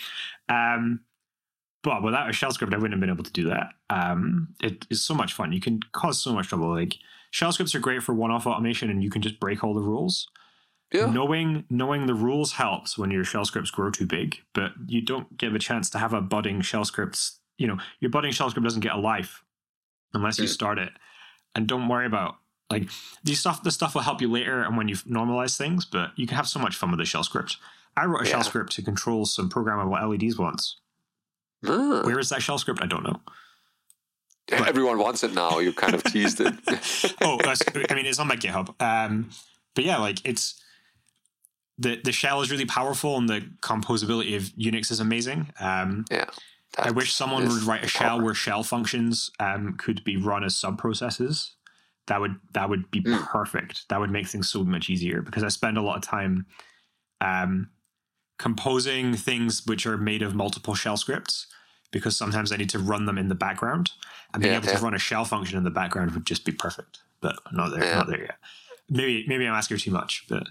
[0.48, 1.00] Um,
[1.82, 3.68] but without a shell script, I wouldn't have been able to do that.
[3.90, 5.52] Um, it is so much fun.
[5.52, 6.68] You can cause so much trouble.
[6.70, 6.96] Like
[7.30, 10.28] shell scripts are great for one-off automation, and you can just break all the rules.
[10.92, 11.06] Yeah.
[11.06, 15.36] Knowing knowing the rules helps when your shell scripts grow too big, but you don't
[15.38, 17.38] give a chance to have a budding shell scripts.
[17.58, 19.44] You know, your budding shell script doesn't get a life
[20.12, 20.90] unless you start it.
[21.56, 22.36] And don't worry about
[22.70, 22.88] like
[23.24, 26.26] these stuff, the stuff will help you later and when you've normalized things, but you
[26.26, 27.56] can have so much fun with the shell script.
[27.96, 28.32] I wrote a yeah.
[28.32, 30.76] shell script to control some programmable LEDs once.
[31.66, 32.02] Uh.
[32.02, 32.82] Where is that shell script?
[32.82, 33.20] I don't know.
[34.48, 35.58] But, Everyone wants it now.
[35.58, 36.54] You kind of teased it.
[37.22, 38.80] oh, I mean, it's on my GitHub.
[38.80, 39.30] Um,
[39.74, 40.62] but yeah, like it's
[41.78, 45.52] the the shell is really powerful, and the composability of Unix is amazing.
[45.58, 46.26] Um, yeah.
[46.78, 50.56] I wish someone would write a shell where shell functions um, could be run as
[50.56, 51.56] sub processes
[52.06, 53.20] that would that would be mm.
[53.26, 53.88] perfect.
[53.88, 56.46] That would make things so much easier because I spend a lot of time
[57.20, 57.70] um,
[58.38, 61.46] composing things which are made of multiple shell scripts
[61.90, 63.92] because sometimes I need to run them in the background
[64.32, 64.76] and being yeah, able yeah.
[64.76, 66.98] to run a shell function in the background would just be perfect.
[67.20, 67.94] But not there, yeah.
[67.96, 68.36] not there yet.
[68.88, 70.44] Maybe maybe I'm asking too much, but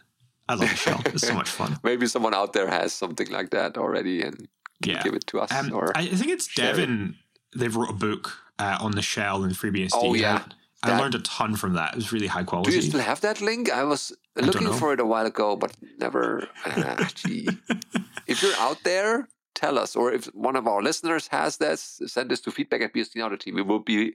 [0.50, 1.02] I love the shell.
[1.06, 1.78] It's so much fun.
[1.84, 4.48] maybe someone out there has something like that already and
[4.82, 5.04] yeah.
[5.04, 5.52] give it to us.
[5.52, 7.16] Um, or I think it's Devin.
[7.54, 7.60] It.
[7.60, 9.92] They've wrote a book uh, on the shell in FreeBSD.
[9.94, 10.44] Oh yeah.
[10.84, 11.94] I learned a ton from that.
[11.94, 12.70] It was really high quality.
[12.70, 13.72] Do you still have that link?
[13.72, 16.48] I was looking I for it a while ago, but never.
[16.64, 17.48] Uh, gee.
[18.28, 19.96] if you're out there, tell us.
[19.96, 23.56] Or if one of our listeners has this, send this to feedback at bsdnow.team.
[23.56, 24.14] We will be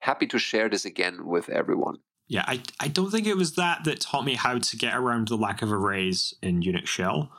[0.00, 1.98] happy to share this again with everyone.
[2.28, 5.28] Yeah, I, I don't think it was that that taught me how to get around
[5.28, 7.32] the lack of arrays in Unix shell.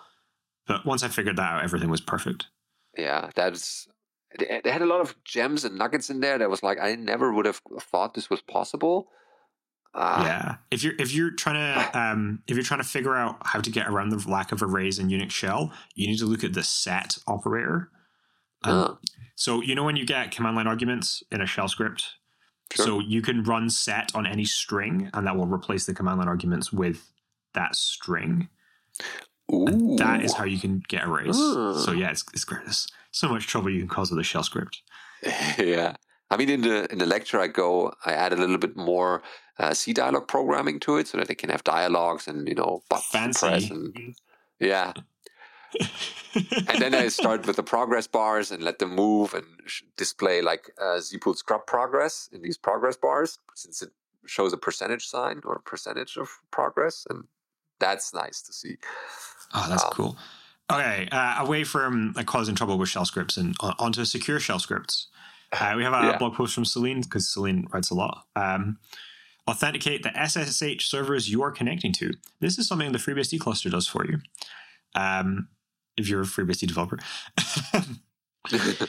[0.67, 2.47] But once I figured that out, everything was perfect.
[3.01, 3.87] Yeah, that's
[4.37, 7.33] they had a lot of gems and nuggets in there that was like I never
[7.33, 9.09] would have thought this was possible.
[9.93, 13.37] Uh, yeah, if you're if you're trying to um, if you're trying to figure out
[13.43, 16.43] how to get around the lack of arrays in Unix shell, you need to look
[16.43, 17.89] at the set operator.
[18.63, 18.95] Um, uh.
[19.35, 22.05] So you know when you get command line arguments in a shell script,
[22.73, 22.85] sure.
[22.85, 26.27] so you can run set on any string, and that will replace the command line
[26.27, 27.11] arguments with
[27.53, 28.47] that string.
[29.97, 31.39] That is how you can get arrays.
[31.39, 31.77] Uh.
[31.77, 32.63] So yeah, it's, it's great.
[32.65, 34.81] It's, so much trouble you can cause with a shell script.
[35.57, 35.95] yeah.
[36.29, 39.21] I mean, in the in the lecture I go, I add a little bit more
[39.59, 42.83] uh, C dialog programming to it, so that they can have dialogues and you know
[42.89, 43.47] buttons Fancy.
[43.47, 44.15] press and
[44.59, 44.93] yeah.
[46.67, 49.45] and then I start with the progress bars and let them move and
[49.97, 53.91] display like uh, zpool scrub progress in these progress bars, since it
[54.25, 57.25] shows a percentage sign or a percentage of progress, and
[57.79, 58.77] that's nice to see.
[59.53, 60.17] Oh, that's um, cool.
[60.71, 65.07] Okay, uh, away from like, causing trouble with shell scripts and onto secure shell scripts.
[65.51, 66.17] Uh, we have a yeah.
[66.17, 68.25] blog post from Solène because Solène writes a lot.
[68.37, 68.77] Um,
[69.49, 72.13] authenticate the SSH servers you are connecting to.
[72.39, 74.19] This is something the FreeBSD cluster does for you.
[74.95, 75.49] Um,
[75.97, 76.99] if you're a FreeBSD developer.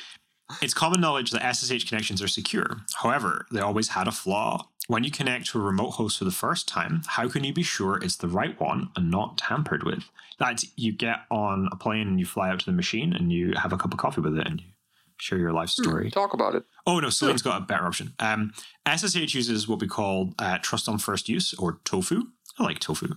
[0.62, 2.83] it's common knowledge that SSH connections are secure.
[2.94, 4.68] However, they always had a flaw.
[4.88, 7.62] When you connect to a remote host for the first time, how can you be
[7.62, 10.05] sure it's the right one and not tampered with?
[10.38, 13.55] That you get on a plane and you fly out to the machine and you
[13.57, 14.66] have a cup of coffee with it and you
[15.18, 16.11] share your life hmm, story.
[16.11, 16.64] talk about it.
[16.87, 18.14] Oh no, Solène's got a better option.
[18.18, 18.53] Um,
[18.88, 22.25] SSH uses what we call uh, trust on first use or tofu.
[22.59, 23.14] I like tofu.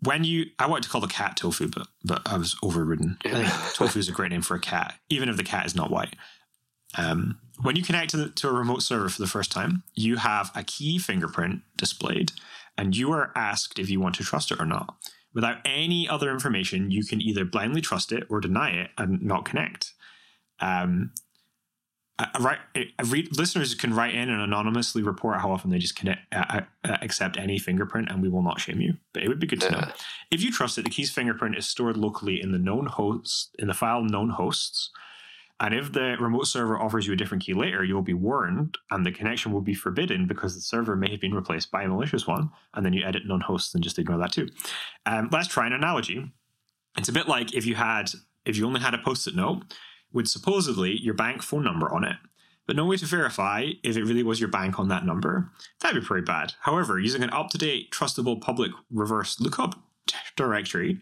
[0.00, 3.18] When you, I wanted to call the cat tofu, but but I was overridden.
[3.24, 5.76] I think tofu is a great name for a cat, even if the cat is
[5.76, 6.16] not white.
[6.96, 10.16] Um, when you connect to, the, to a remote server for the first time, you
[10.16, 12.32] have a key fingerprint displayed,
[12.76, 14.96] and you are asked if you want to trust it or not.
[15.34, 19.44] Without any other information, you can either blindly trust it or deny it and not
[19.44, 19.94] connect.
[20.60, 21.12] Um,
[23.04, 26.96] read, listeners can write in and anonymously report how often they just connect, uh, uh,
[27.00, 28.94] accept any fingerprint, and we will not shame you.
[29.12, 29.88] But it would be good to know
[30.30, 30.84] if you trust it.
[30.84, 34.90] The key's fingerprint is stored locally in the known hosts in the file known hosts,
[35.62, 38.76] and if the remote server offers you a different key later, you will be warned,
[38.90, 41.88] and the connection will be forbidden because the server may have been replaced by a
[41.88, 42.50] malicious one.
[42.74, 44.48] And then you edit known hosts and just ignore that too.
[45.06, 46.32] Um, let's try an analogy.
[46.98, 48.10] It's a bit like if you had
[48.44, 49.62] if you only had a post-it note
[50.12, 52.16] with supposedly your bank phone number on it,
[52.66, 55.52] but no way to verify if it really was your bank on that number.
[55.80, 56.54] That'd be pretty bad.
[56.62, 59.80] However, using an up to date, trustable public reverse lookup
[60.34, 61.00] directory,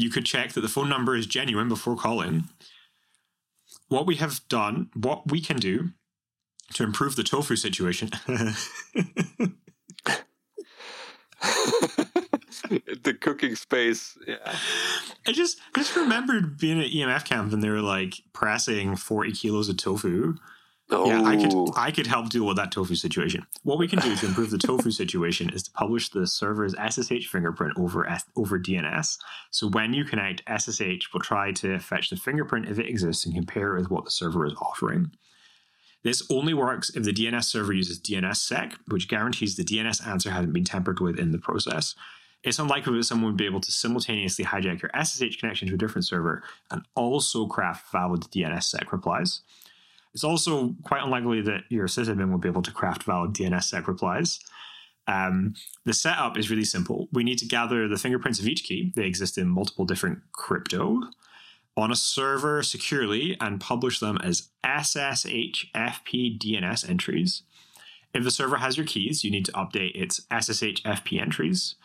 [0.00, 2.44] you could check that the phone number is genuine before calling.
[3.88, 5.90] What we have done, what we can do
[6.74, 8.10] to improve the tofu situation.
[13.02, 14.16] the cooking space.
[14.26, 14.56] Yeah.
[15.26, 19.32] I just I just remembered being at EMF camp and they were like pressing 40
[19.32, 20.36] kilos of tofu.
[20.92, 21.06] Oh.
[21.06, 21.72] Yeah, I could oh.
[21.76, 23.46] I could help deal with that tofu situation.
[23.62, 27.28] What we can do to improve the tofu situation is to publish the server's SSH
[27.28, 29.18] fingerprint over over DNS.
[29.50, 33.34] So when you connect, SSH will try to fetch the fingerprint if it exists and
[33.34, 35.12] compare it with what the server is offering.
[36.02, 40.54] This only works if the DNS server uses DNSSEC, which guarantees the DNS answer hasn't
[40.54, 41.94] been tampered with in the process.
[42.42, 45.78] It's unlikely that someone would be able to simultaneously hijack your SSH connection to a
[45.78, 49.42] different server and also craft valid DNSSEC replies.
[50.14, 54.40] It's also quite unlikely that your sysadmin will be able to craft valid DNSSEC replies.
[55.06, 57.08] Um, the setup is really simple.
[57.12, 58.92] We need to gather the fingerprints of each key.
[58.94, 61.02] They exist in multiple different crypto
[61.76, 67.42] on a server securely and publish them as SSH FP DNS entries.
[68.12, 71.76] If the server has your keys, you need to update its SSH FP entries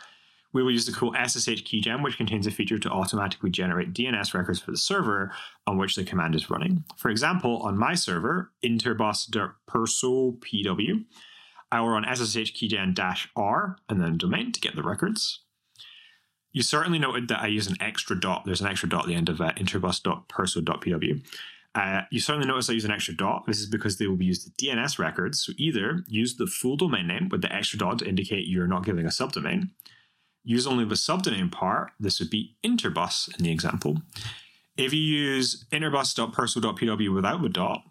[0.56, 4.34] we will use the cool SSH keygen, which contains a feature to automatically generate DNS
[4.34, 5.34] records for the server
[5.68, 6.86] on which the command is running.
[6.96, 11.06] For example, on my server, interbus.perso.pw,
[11.74, 15.42] I will run SSH keygen -r and then domain to get the records.
[16.54, 18.46] You certainly noted that I use an extra dot.
[18.46, 21.22] There's an extra dot at the end of uh, interbus.perso.pw.
[21.76, 23.46] Uh, you certainly notice I use an extra dot.
[23.46, 25.44] This is because they will be used as DNS records.
[25.44, 28.86] So either use the full domain name with the extra dot to indicate you're not
[28.86, 29.72] giving a subdomain,
[30.46, 34.02] use only the subdomain part, this would be interbus in the example.
[34.78, 37.84] If you use interbus.perso.pw without the dot,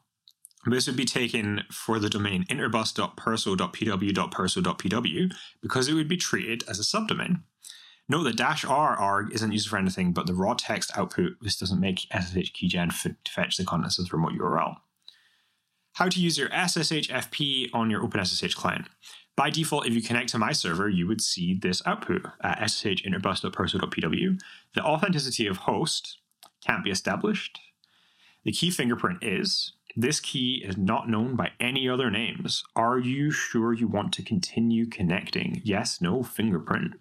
[0.66, 6.82] this would be taken for the domain interbus.perso.pw.perso.pw because it would be treated as a
[6.82, 7.42] subdomain.
[8.08, 11.32] Note that dash r arg isn't used for anything but the raw text output.
[11.40, 14.76] This doesn't make SSH keygen to fetch the contents of the remote URL.
[15.94, 18.88] How to use your SSH FP on your OpenSSH client.
[19.36, 23.02] By default, if you connect to my server, you would see this output at ssh
[23.04, 24.40] interbus.perso.pw.
[24.74, 26.18] The authenticity of host
[26.64, 27.58] can't be established.
[28.44, 29.72] The key fingerprint is.
[29.96, 32.64] This key is not known by any other names.
[32.76, 35.62] Are you sure you want to continue connecting?
[35.64, 36.94] Yes, no, fingerprint.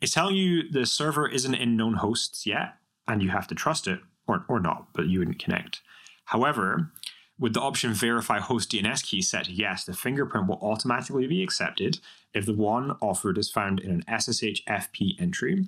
[0.00, 2.74] It's telling you the server isn't in known hosts yet,
[3.08, 5.80] and you have to trust it, or, or not, but you wouldn't connect.
[6.26, 6.92] However,
[7.38, 11.42] with the option verify host DNS key set to yes, the fingerprint will automatically be
[11.42, 11.98] accepted
[12.32, 15.66] if the one offered is found in an SSH FP entry.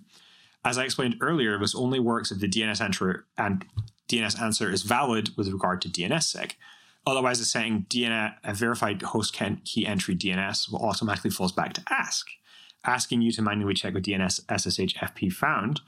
[0.64, 3.64] As I explained earlier, this only works if the DNS answer and
[4.08, 6.52] DNS answer is valid with regard to DNSSEC.
[7.06, 12.26] Otherwise, the setting DNS verified host key entry DNS will automatically falls back to ask,
[12.84, 15.80] asking you to manually check with DNS SSH FP found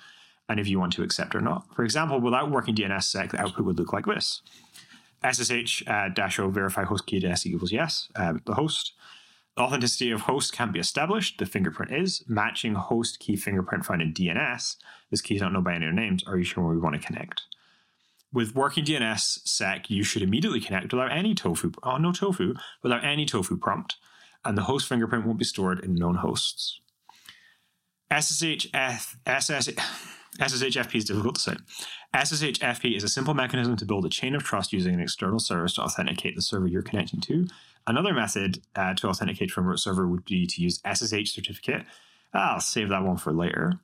[0.48, 1.64] and if you want to accept or not.
[1.76, 4.42] For example, without working DNSSEC, the output would look like this.
[5.24, 8.92] SSH uh, dash O verify host key to S equals yes, um, the host.
[9.56, 11.38] The authenticity of host can be established.
[11.38, 14.76] The fingerprint is matching host key fingerprint found in DNS.
[15.10, 16.24] This key is not known by any other names.
[16.26, 17.42] Are you sure we want to connect?
[18.32, 23.04] With working DNS sec, you should immediately connect without any tofu, oh no tofu, without
[23.04, 23.96] any tofu prompt,
[24.44, 26.80] and the host fingerprint won't be stored in known hosts.
[28.10, 29.68] SSHF, SS,
[30.40, 31.56] SSHFP is difficult to say.
[32.14, 35.74] SSHFP is a simple mechanism to build a chain of trust using an external service
[35.74, 37.46] to authenticate the server you're connecting to.
[37.86, 41.84] Another method uh, to authenticate from a server would be to use SSH certificate.
[42.32, 43.80] I'll save that one for later.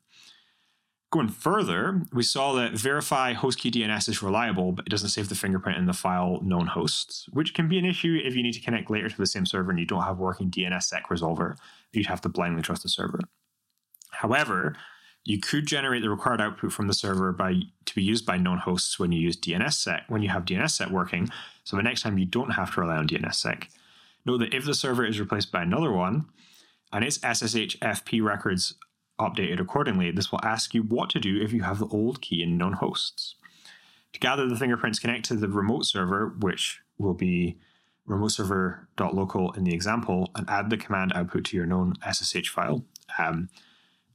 [1.13, 5.29] Going further, we saw that verify host key DNS is reliable, but it doesn't save
[5.29, 8.55] the fingerprint in the file known hosts, which can be an issue if you need
[8.55, 11.57] to connect later to the same server and you don't have working DNSSEC resolver.
[11.93, 13.21] You'd have to blindly trust the server.
[14.11, 14.77] However,
[15.27, 17.55] you could generate the required output from the server by
[17.85, 21.29] to be used by known hosts when you use DNSSEC when you have DNSSEC working.
[21.65, 23.65] So the next time you don't have to rely on DNSSEC.
[24.25, 26.27] Note that if the server is replaced by another one
[26.93, 28.75] and its SSH FP records
[29.19, 32.41] updated accordingly, this will ask you what to do if you have the old key
[32.41, 33.35] in known hosts.
[34.13, 37.59] To gather the fingerprints, connect to the remote server, which will be
[38.07, 42.85] remote server.local in the example, and add the command output to your known SSH file.
[43.19, 43.49] Um,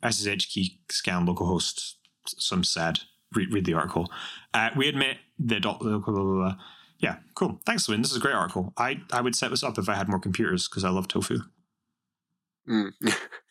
[0.04, 1.94] SSH key scan localhost,
[2.26, 3.00] some said.
[3.34, 4.12] Read, read the article.
[4.54, 5.62] Uh, we admit that.
[5.62, 6.56] Blah, blah, blah,
[7.00, 7.60] yeah, cool.
[7.66, 8.02] Thanks, Lynn.
[8.02, 8.74] This is a great article.
[8.78, 11.40] I, I would set this up if I had more computers because I love tofu.
[12.70, 12.92] Mm.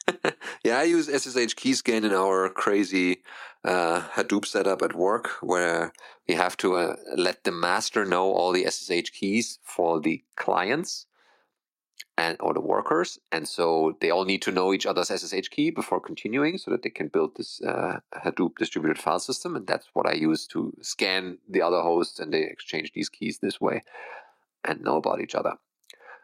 [0.64, 3.22] yeah, I use SSH key scan in our crazy
[3.64, 5.92] uh, Hadoop setup at work where
[6.28, 11.06] we have to uh, let the master know all the SSH keys for the clients
[12.20, 15.70] and or the workers, and so they all need to know each other's SSH key
[15.70, 19.88] before continuing, so that they can build this uh, Hadoop distributed file system, and that's
[19.94, 23.80] what I use to scan the other hosts, and they exchange these keys this way
[24.64, 25.54] and know about each other.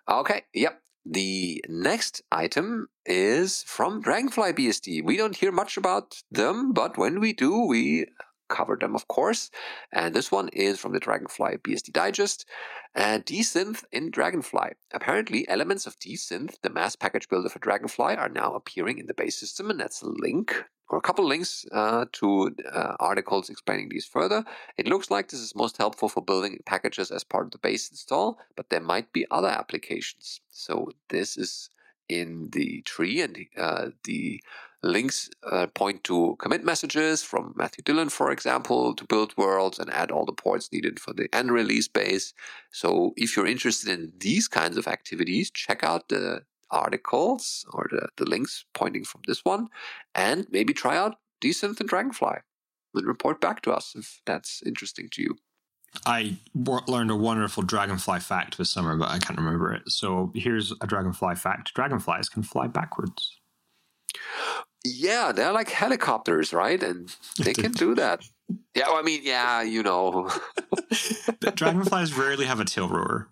[0.07, 0.83] Okay, yep.
[1.07, 5.03] The next item is from Dragonfly BSD.
[5.05, 8.07] We don't hear much about them, but when we do, we
[8.49, 9.51] cover them, of course.
[9.93, 12.47] And this one is from the Dragonfly BSD Digest.
[12.95, 14.71] And dsynth in Dragonfly.
[14.93, 19.15] Apparently, elements of dsynth, the mass package builder for Dragonfly, are now appearing in the
[19.15, 23.89] base system, and that's a link or a couple links uh, to uh, articles explaining
[23.89, 24.45] these further.
[24.79, 27.91] It looks like this is most helpful for building packages as part of the base
[27.91, 30.41] install, but there might be other applications.
[30.51, 31.71] So this is
[32.09, 34.41] in the tree, and uh, the
[34.83, 39.91] links uh, point to commit messages from Matthew Dillon, for example, to build worlds and
[39.91, 42.35] add all the ports needed for the end release base.
[42.71, 48.09] So if you're interested in these kinds of activities, check out the articles or the,
[48.17, 49.69] the links pointing from this one
[50.15, 52.39] and maybe try out dsynth and Dragonfly
[52.95, 55.37] and report back to us if that's interesting to you.
[56.05, 59.91] I learned a wonderful dragonfly fact this summer, but I can't remember it.
[59.91, 63.39] So here's a dragonfly fact dragonflies can fly backwards.
[64.85, 66.81] Yeah, they're like helicopters, right?
[66.83, 68.23] And they can do that.
[68.75, 70.31] Yeah, well, I mean, yeah, you know.
[71.55, 73.29] dragonflies rarely have a tail rotor.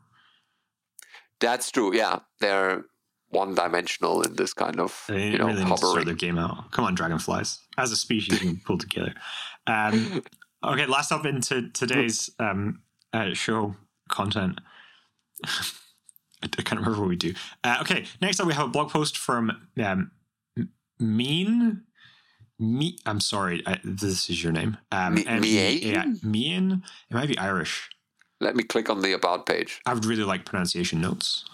[1.41, 1.95] That's true.
[1.95, 2.85] Yeah, they're
[3.31, 6.07] one dimensional in this kind of they you know really hovering.
[6.07, 6.71] their game out.
[6.71, 7.59] Come on, dragonflies!
[7.77, 9.15] As a species, you can pull together.
[9.67, 10.23] Um,
[10.65, 12.81] okay, last up into today's um,
[13.13, 13.77] uh, show
[14.09, 14.61] content.
[16.43, 17.35] I can't remember what we do.
[17.63, 19.51] Uh, okay, next up we have a blog post from
[19.83, 20.11] um,
[20.99, 21.83] Mean.
[22.59, 24.77] Me, I'm sorry, I, this is your name.
[24.93, 26.85] Um, Me, Yeah, Mean.
[27.11, 27.91] It might be Irish.
[28.41, 29.81] Let me click on the about page.
[29.87, 31.45] I would really like pronunciation notes.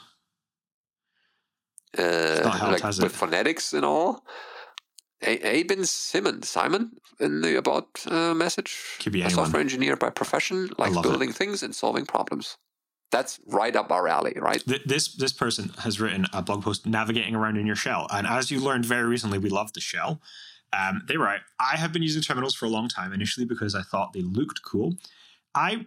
[1.97, 3.13] Uh, like with it?
[3.13, 4.25] phonetics and all.
[5.23, 8.77] A- Abin Simon, Simon in the about uh, message.
[9.01, 11.37] Could be a software engineer by profession, likes building it.
[11.37, 12.57] things and solving problems.
[13.11, 14.63] That's right up our alley, right?
[14.87, 18.51] This this person has written a blog post navigating around in your shell, and as
[18.51, 20.21] you learned very recently, we love the shell.
[20.73, 23.83] Um, they write, I have been using terminals for a long time, initially because I
[23.83, 24.97] thought they looked cool.
[25.55, 25.87] I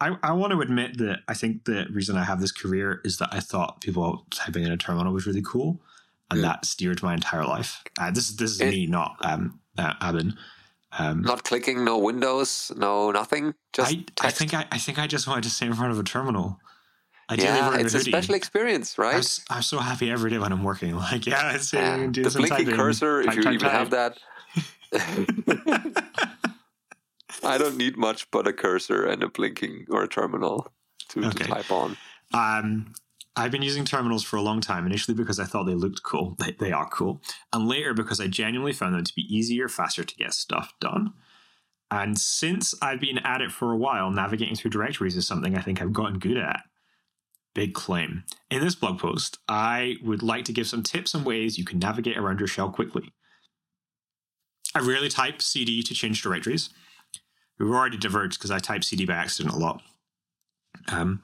[0.00, 3.18] I, I want to admit that I think the reason I have this career is
[3.18, 5.80] that I thought people typing in a terminal was really cool,
[6.30, 6.48] and yeah.
[6.48, 7.82] that steered my entire life.
[8.00, 10.36] Uh, this this is it, me, not um, uh, Abin.
[10.98, 13.54] Um, not clicking, no windows, no nothing.
[13.72, 15.98] Just I, I, think I, I think I just wanted to stay in front of
[15.98, 16.60] a terminal.
[17.34, 19.14] yeah, it's a, a special experience, right?
[19.14, 20.94] I'm, I'm, so happy every day when I'm working.
[20.96, 21.96] Like, yeah, it's yeah.
[21.96, 22.76] the blinking typing.
[22.76, 23.22] cursor.
[23.22, 24.18] If you even have that.
[27.42, 30.70] I don't need much but a cursor and a blinking or a terminal
[31.08, 31.44] to, okay.
[31.44, 31.96] to type on.
[32.34, 32.92] Um,
[33.34, 36.36] I've been using terminals for a long time, initially because I thought they looked cool.
[36.38, 37.22] They, they are cool.
[37.52, 41.14] And later because I genuinely found them to be easier, faster to get stuff done.
[41.90, 45.62] And since I've been at it for a while, navigating through directories is something I
[45.62, 46.62] think I've gotten good at.
[47.54, 48.24] Big claim.
[48.50, 51.78] In this blog post, I would like to give some tips on ways you can
[51.78, 53.12] navigate around your shell quickly.
[54.74, 56.70] I rarely type cd to change directories.
[57.58, 59.82] We've already diverged because I type cd by accident a lot.
[60.88, 61.22] Um,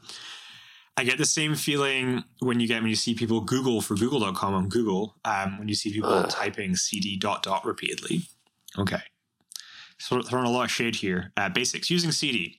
[0.99, 4.53] I get the same feeling when you get when you see people Google for Google.com
[4.53, 6.27] on Google, um, when you see people uh.
[6.27, 8.23] typing cd dot dot repeatedly.
[8.77, 8.99] Okay.
[9.99, 11.33] So throwing a lot of shade here.
[11.37, 12.59] Uh, basics using cd.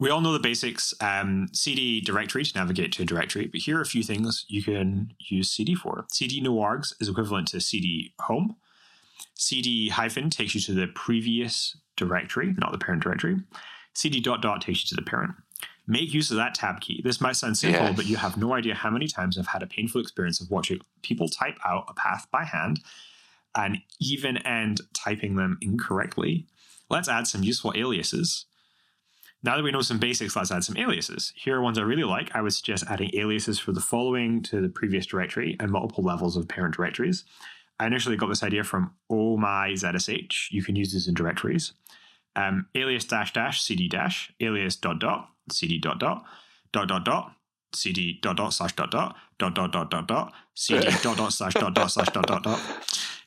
[0.00, 0.92] We all know the basics.
[1.00, 4.60] Um, cd directory to navigate to a directory, but here are a few things you
[4.60, 6.04] can use cd for.
[6.10, 8.56] cd no args is equivalent to cd home.
[9.34, 13.36] cd hyphen takes you to the previous directory, not the parent directory.
[13.94, 15.30] cd dot dot takes you to the parent.
[15.90, 17.00] Make use of that tab key.
[17.02, 17.96] This might sound simple, yes.
[17.96, 20.80] but you have no idea how many times I've had a painful experience of watching
[21.02, 22.80] people type out a path by hand
[23.56, 26.46] and even end typing them incorrectly.
[26.90, 28.44] Let's add some useful aliases.
[29.42, 31.32] Now that we know some basics, let's add some aliases.
[31.34, 32.34] Here are ones I really like.
[32.34, 36.36] I would suggest adding aliases for the following to the previous directory and multiple levels
[36.36, 37.24] of parent directories.
[37.80, 40.50] I initially got this idea from oh my zsh.
[40.50, 41.72] You can use this in directories.
[42.38, 46.24] Um, alias dash dash cd dash alias dot dot cd dot dot
[46.72, 47.32] dot dot dot
[47.74, 51.54] cd dot dot slash dot dot dot dot dot dot dot cd dot dot slash
[51.54, 52.60] dot dot slash dot dot dot.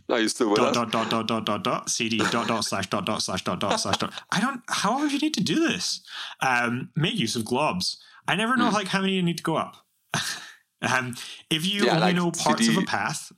[0.09, 3.05] I used to dot, dot dot dot dot dot dot cd dot dot slash dot
[3.05, 4.13] dot slash dot dot slash dot.
[4.31, 4.61] I don't.
[4.67, 6.01] How would you need to do this?
[6.41, 7.97] Um, make use of globs.
[8.27, 8.73] I never know mm.
[8.73, 9.75] like how many you need to go up.
[10.81, 11.15] um,
[11.49, 12.77] if you yeah, only like know parts CD.
[12.77, 13.31] of a path,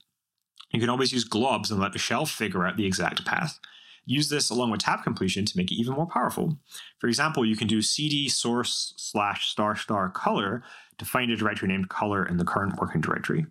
[0.72, 3.58] you can always use globs and let the shell figure out the exact path.
[4.06, 6.58] Use this along with tab completion to make it even more powerful.
[6.98, 10.62] For example, you can do cd source slash star star color
[10.98, 13.46] to find a directory named color in the current working directory.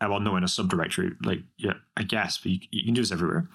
[0.00, 3.02] Uh, well, no, in a subdirectory, like, yeah, I guess, but you, you can do
[3.02, 3.48] this everywhere.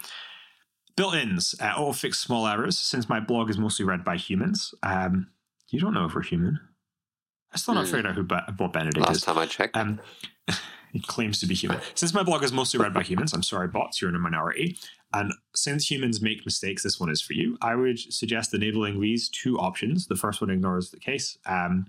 [0.95, 2.77] Built-ins, uh, auto fix small errors.
[2.77, 5.27] Since my blog is mostly read by humans, um,
[5.69, 6.59] you don't know if we're human.
[7.53, 7.91] I still not mm.
[7.91, 8.23] figured out who
[8.63, 9.23] what Benedict Last is.
[9.23, 9.75] time I checked.
[9.75, 9.99] Um,
[10.91, 11.79] he claims to be human.
[11.95, 14.77] Since my blog is mostly read by humans, I'm sorry, bots, you're in a minority.
[15.13, 17.57] And since humans make mistakes, this one is for you.
[17.61, 20.07] I would suggest enabling these two options.
[20.07, 21.37] The first one ignores the case.
[21.45, 21.87] Um,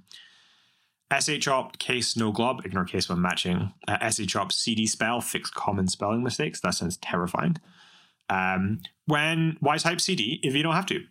[1.19, 3.73] SHOP case no glob, ignore case when matching.
[3.89, 6.61] Uh, SHOP CD spell, fix common spelling mistakes.
[6.61, 7.57] That sounds terrifying.
[8.29, 11.05] Um, when why type CD if you don't have to?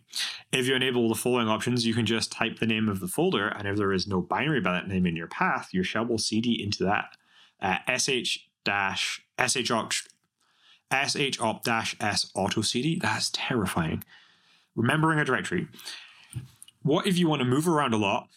[0.52, 3.48] If you enable the following options, you can just type the name of the folder,
[3.48, 6.18] and if there is no binary by that name in your path, your shell will
[6.18, 7.16] CD into that.
[7.60, 9.92] Uh, sh dash shop
[10.92, 12.98] shop dash s auto cd.
[13.00, 14.04] That's terrifying.
[14.74, 15.68] Remembering a directory.
[16.82, 18.28] What if you want to move around a lot,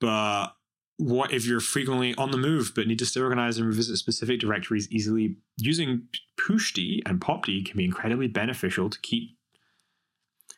[0.00, 0.54] but
[0.96, 4.40] what if you're frequently on the move but need to stay organized and revisit specific
[4.40, 5.36] directories easily?
[5.56, 6.08] Using
[6.38, 9.36] pushd and popd can be incredibly beneficial to keep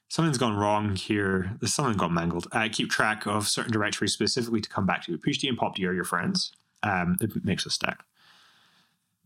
[0.09, 1.57] something's gone wrong here.
[1.61, 2.47] There's something got mangled.
[2.53, 5.19] Uh, keep track of certain directories specifically to come back to.
[5.19, 6.53] pushd and popd are your friends.
[6.87, 8.05] Um, it makes a stack.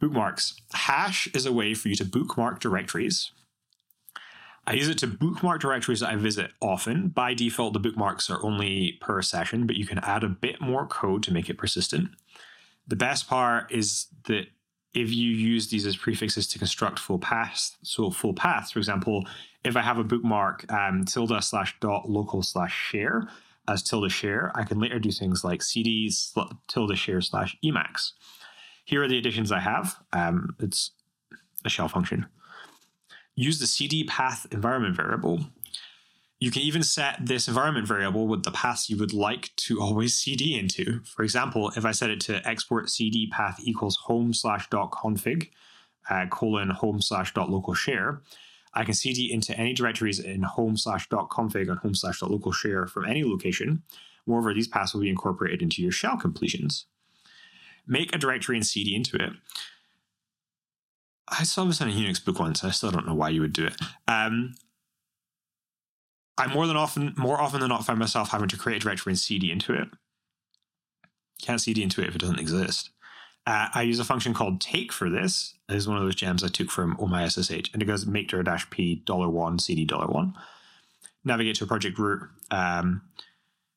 [0.01, 0.55] Bookmarks.
[0.73, 3.33] Hash is a way for you to bookmark directories.
[4.67, 7.09] I use it to bookmark directories that I visit often.
[7.09, 10.87] By default, the bookmarks are only per session, but you can add a bit more
[10.87, 12.11] code to make it persistent.
[12.87, 14.47] The best part is that
[14.95, 19.27] if you use these as prefixes to construct full paths, so full paths, for example,
[19.65, 23.29] if I have a bookmark um, tilde slash dot local slash share
[23.71, 26.33] as tilde share, I can later do things like cds
[26.69, 28.13] tilde share slash emacs.
[28.85, 29.97] Here are the additions I have.
[30.13, 30.91] Um, it's
[31.65, 32.27] a shell function.
[33.35, 35.41] Use the cd path environment variable.
[36.41, 40.15] You can even set this environment variable with the paths you would like to always
[40.15, 41.01] cd into.
[41.05, 45.51] For example, if I set it to export cd path equals home slash dot config
[46.09, 48.23] uh, colon home slash dot local share,
[48.73, 52.31] I can cd into any directories in home slash dot config and home slash dot
[52.31, 53.83] local share from any location.
[54.27, 56.87] Moreover, these paths will be incorporated into your shell completions
[57.91, 59.33] make a directory and cd into it.
[61.29, 62.65] I saw this in a Unix book once.
[62.65, 63.77] I still don't know why you would do it.
[64.09, 64.55] Um,
[66.39, 69.13] I more than often, more often than not, find myself having to create a directory
[69.13, 69.89] and cd into it.
[71.43, 72.91] Can't cd into it if it doesn't exist.
[73.51, 75.55] Uh, I use a function called take for this.
[75.67, 78.45] This is one of those gems I took from OMySSH, and it goes make dir
[78.45, 80.35] dash p dollar one cd dollar one.
[81.25, 82.21] Navigate to a project root.
[82.53, 83.03] Um,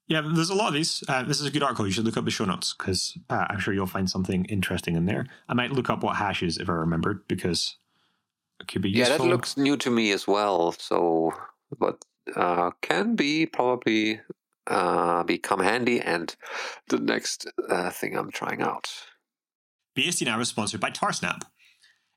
[0.07, 1.03] yeah, there's a lot of these.
[1.07, 1.87] Uh, this is a good article.
[1.87, 4.95] You should look up the show notes because uh, I'm sure you'll find something interesting
[4.95, 5.25] in there.
[5.49, 7.77] I might look up what hash is if I remembered because
[8.59, 9.11] it could be useful.
[9.11, 10.73] Yeah, that looks new to me as well.
[10.73, 11.33] So,
[11.79, 12.05] but
[12.35, 14.21] uh, can be probably
[14.67, 16.35] uh, become handy and
[16.89, 18.93] the next uh, thing I'm trying out.
[19.95, 21.43] BSD now is sponsored by Tarsnap.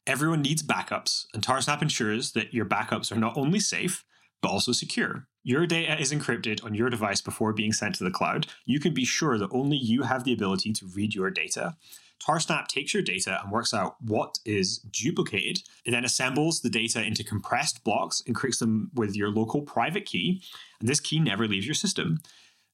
[0.07, 4.05] Everyone needs backups, and Tarsnap ensures that your backups are not only safe
[4.43, 5.27] but also secure.
[5.43, 8.47] Your data is encrypted on your device before being sent to the cloud.
[8.65, 11.77] You can be sure that only you have the ability to read your data.
[12.21, 15.63] Tarsnap takes your data and works out what is duplicated.
[15.85, 20.07] It then assembles the data into compressed blocks, and encrypts them with your local private
[20.07, 20.43] key,
[20.81, 22.21] and this key never leaves your system.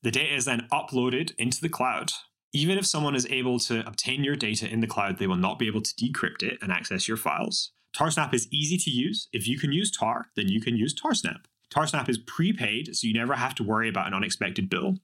[0.03, 2.12] The data is then uploaded into the cloud.
[2.55, 5.59] Even if someone is able to obtain your data in the cloud, they will not
[5.59, 7.72] be able to decrypt it and access your files.
[7.96, 9.28] Tarsnap is easy to use.
[9.32, 11.44] If you can use Tar, then you can use Tarsnap.
[11.74, 14.96] Tarsnap is prepaid, so you never have to worry about an unexpected bill.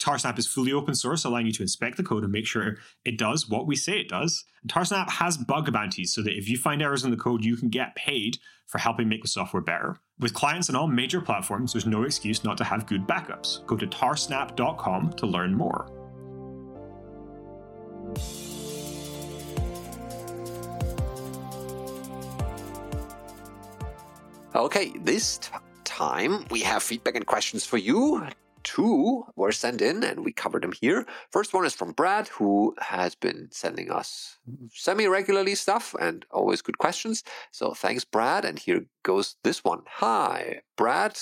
[0.00, 3.16] Tarsnap is fully open source, allowing you to inspect the code and make sure it
[3.16, 4.44] does what we say it does.
[4.62, 7.56] And Tarsnap has bug bounties so that if you find errors in the code, you
[7.56, 9.96] can get paid for helping make the software better.
[10.18, 13.64] With clients on all major platforms, there's no excuse not to have good backups.
[13.66, 15.97] Go to tarsnap.com to learn more.
[24.54, 25.50] Okay, this t-
[25.84, 28.28] time we have feedback and questions for you
[28.68, 31.06] two were sent in and we covered them here.
[31.30, 34.38] First one is from Brad, who has been sending us
[34.74, 37.24] semi regularly stuff and always good questions.
[37.50, 38.44] So thanks, Brad.
[38.44, 39.82] And here goes this one.
[39.86, 41.18] Hi, Brad.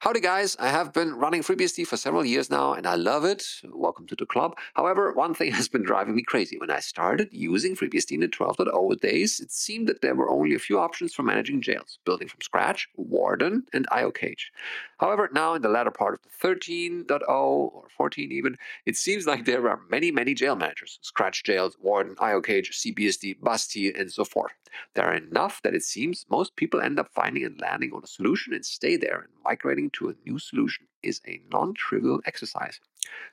[0.00, 0.54] Howdy, guys.
[0.60, 3.46] I have been running FreeBSD for several years now and I love it.
[3.72, 4.54] Welcome to the club.
[4.74, 6.58] However, one thing has been driving me crazy.
[6.58, 10.54] When I started using FreeBSD in the 12.0 days, it seemed that there were only
[10.54, 14.50] a few options for managing jails building from scratch, Warden, and IO IOCage.
[14.98, 19.44] However, now in the latter part of the 13.0 or 14 even, it seems like
[19.44, 24.24] there are many, many jail managers Scratch jails, Warden, IO IOCage, CBSD, BUSD, and so
[24.24, 24.52] forth.
[24.94, 28.06] There are enough that it seems most people end up finding and landing on a
[28.06, 32.80] solution and stay there, and migrating to a new solution is a non trivial exercise.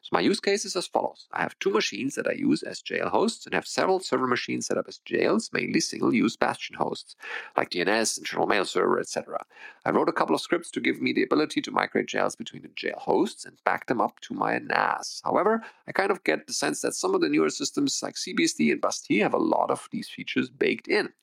[0.02, 1.28] So my use case is as follows.
[1.32, 4.68] I have two machines that I use as jail hosts and have several server machines
[4.68, 7.16] set up as jails, mainly single-use bastion hosts,
[7.56, 9.46] like DNS, internal mail server, etc.
[9.86, 12.64] I wrote a couple of scripts to give me the ability to migrate jails between
[12.64, 15.22] the jail hosts and back them up to my NAS.
[15.24, 18.72] However, I kind of get the sense that some of the newer systems like CBSD
[18.72, 21.14] and BUSD have a lot of these features baked in.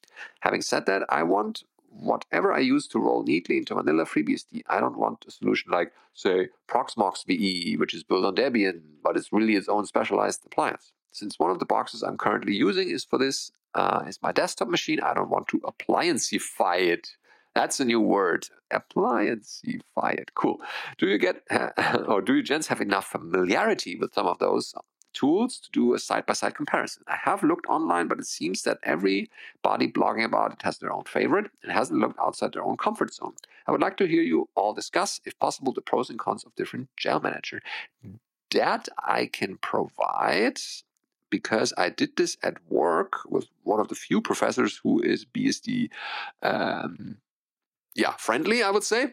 [0.41, 4.63] Having said that, I want whatever I use to roll neatly into vanilla FreeBSD.
[4.69, 9.17] I don't want a solution like, say, Proxmox VE, which is built on Debian, but
[9.17, 10.93] it's really its own specialized appliance.
[11.13, 14.69] Since one of the boxes I'm currently using is for this, uh, is my desktop
[14.69, 17.09] machine, I don't want to applianceify it.
[17.55, 18.49] That's a new word.
[18.73, 20.33] Applianceify it.
[20.35, 20.61] Cool.
[20.99, 21.43] Do you get,
[22.07, 24.75] or do you gents have enough familiarity with some of those
[25.13, 27.03] tools to do a side by side comparison.
[27.07, 31.05] I have looked online, but it seems that everybody blogging about it has their own
[31.05, 33.35] favorite and hasn't looked outside their own comfort zone.
[33.67, 36.55] I would like to hear you all discuss, if possible, the pros and cons of
[36.57, 37.63] different jail manager.
[38.51, 40.59] That I can provide
[41.31, 45.91] because I did this at work with one of the few professors who is BSD,
[46.43, 47.19] um,
[47.95, 49.13] yeah, friendly, I would say.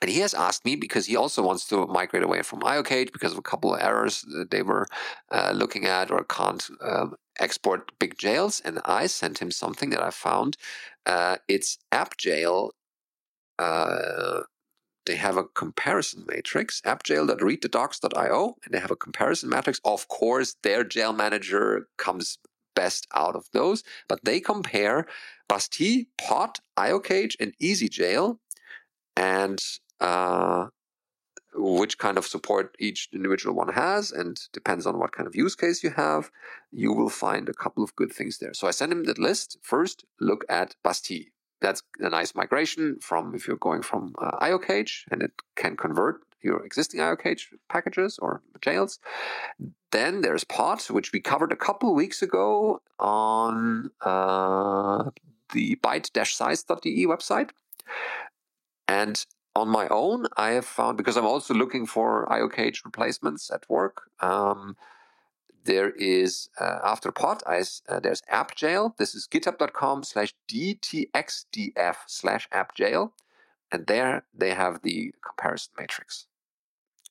[0.00, 3.32] And he has asked me because he also wants to migrate away from IOCage because
[3.32, 4.86] of a couple of errors that they were
[5.30, 8.60] uh, looking at or can't um, export big jails.
[8.64, 10.56] And I sent him something that I found.
[11.04, 12.70] Uh, it's AppJail.
[13.58, 14.40] Uh,
[15.06, 19.80] they have a comparison matrix, appjail.readthedocs.io, and they have a comparison matrix.
[19.84, 22.38] Of course, their jail manager comes
[22.76, 25.06] best out of those, but they compare
[25.48, 28.38] BUSD, POT, IOCage, and ezjail
[29.16, 29.58] and
[30.00, 30.66] uh,
[31.54, 35.54] which kind of support each individual one has and depends on what kind of use
[35.54, 36.30] case you have,
[36.70, 38.54] you will find a couple of good things there.
[38.54, 39.58] So I send him that list.
[39.62, 41.28] First, look at BUSD.
[41.60, 46.20] That's a nice migration from if you're going from uh, IOCage and it can convert
[46.40, 49.00] your existing IOCage packages or jails.
[49.90, 55.10] Then there's POT, which we covered a couple weeks ago on uh,
[55.52, 57.50] the byte-size.de website.
[58.86, 59.24] And
[59.58, 64.10] on my own, I have found because I'm also looking for IOCage replacements at work.
[64.20, 64.76] Um,
[65.64, 68.96] there is uh, after POT, I, uh, there's AppJail.
[68.96, 73.12] This is github.com slash dtxdf slash AppJail,
[73.70, 76.26] and there they have the comparison matrix.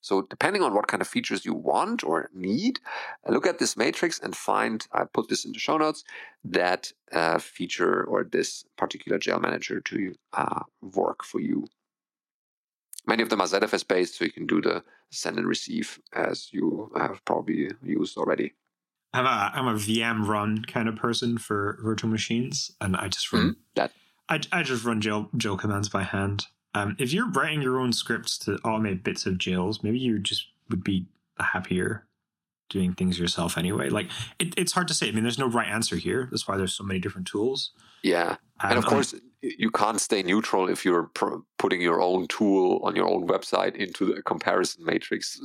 [0.02, 2.80] So depending on what kind of features you want or need,
[3.28, 6.04] uh, look at this matrix and find, I put this in the show notes,
[6.46, 11.68] that uh, feature or this particular jail manager to uh, work for you.
[13.08, 16.50] Many of them are ZFS based, so you can do the send and receive as
[16.52, 18.54] you have probably used already.
[19.14, 23.32] I'm a I'm a VM run kind of person for virtual machines, and I just
[23.32, 23.60] run mm-hmm.
[23.76, 23.94] that.
[24.30, 26.46] I, I just run jail jail commands by hand.
[26.74, 30.48] Um, if you're writing your own scripts to automate bits of jails, maybe you just
[30.70, 31.08] would be
[31.40, 32.06] happier
[32.70, 33.90] doing things yourself anyway.
[33.90, 34.08] Like
[34.40, 35.08] it, it's hard to say.
[35.08, 36.28] I mean, there's no right answer here.
[36.32, 37.72] That's why there's so many different tools.
[38.04, 42.28] Yeah, and, and of course, you can't stay neutral if you're pr- putting your own
[42.28, 45.40] tool on your own website into the comparison matrix.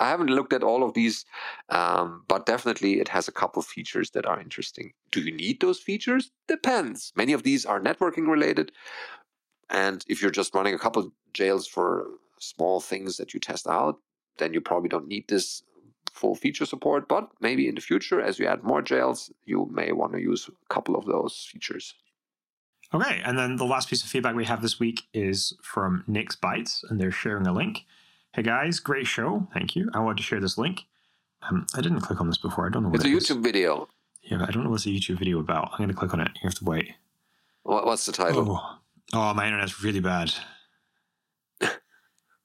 [0.00, 1.26] I haven't looked at all of these,
[1.68, 4.92] um, but definitely it has a couple features that are interesting.
[5.12, 6.30] Do you need those features?
[6.48, 7.12] Depends.
[7.16, 8.72] Many of these are networking related.
[9.68, 12.06] And if you're just running a couple jails for
[12.38, 13.96] small things that you test out,
[14.38, 15.62] then you probably don't need this
[16.12, 17.08] full feature support.
[17.08, 20.48] But maybe in the future, as you add more jails, you may want to use
[20.48, 21.94] a couple of those features.
[22.92, 26.82] Okay, and then the last piece of feedback we have this week is from nixbytes,
[26.88, 27.84] and they're sharing a link.
[28.32, 29.48] Hey guys, great show.
[29.54, 29.90] Thank you.
[29.94, 30.82] I want to share this link.
[31.42, 32.66] Um, I didn't click on this before.
[32.66, 33.44] I don't know what it's it a YouTube is.
[33.44, 33.88] video.
[34.22, 35.70] Yeah, I don't know what's the YouTube video about.
[35.72, 36.28] I'm going to click on it.
[36.34, 36.92] You have to wait.
[37.62, 38.60] What's the title?
[38.60, 38.78] Oh,
[39.14, 40.32] oh my internet's really bad.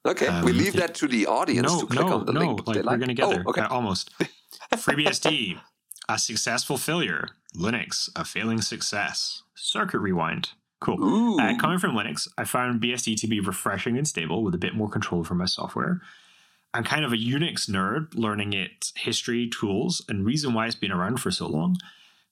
[0.06, 2.40] Okay, um, we leave that to the audience no, to click no, on the no,
[2.40, 2.68] link.
[2.68, 3.44] Like, we're going to get oh, there.
[3.48, 3.62] Okay.
[3.62, 4.12] Uh, almost.
[4.74, 5.60] FreeBSD,
[6.10, 7.30] a successful failure.
[7.56, 9.44] Linux, a failing success.
[9.56, 10.50] Circuit rewind.
[10.82, 11.40] Cool.
[11.40, 14.76] Uh, coming from Linux, I found BSD to be refreshing and stable with a bit
[14.76, 16.02] more control for my software.
[16.74, 20.92] I'm kind of a Unix nerd, learning its history, tools, and reason why it's been
[20.92, 21.78] around for so long.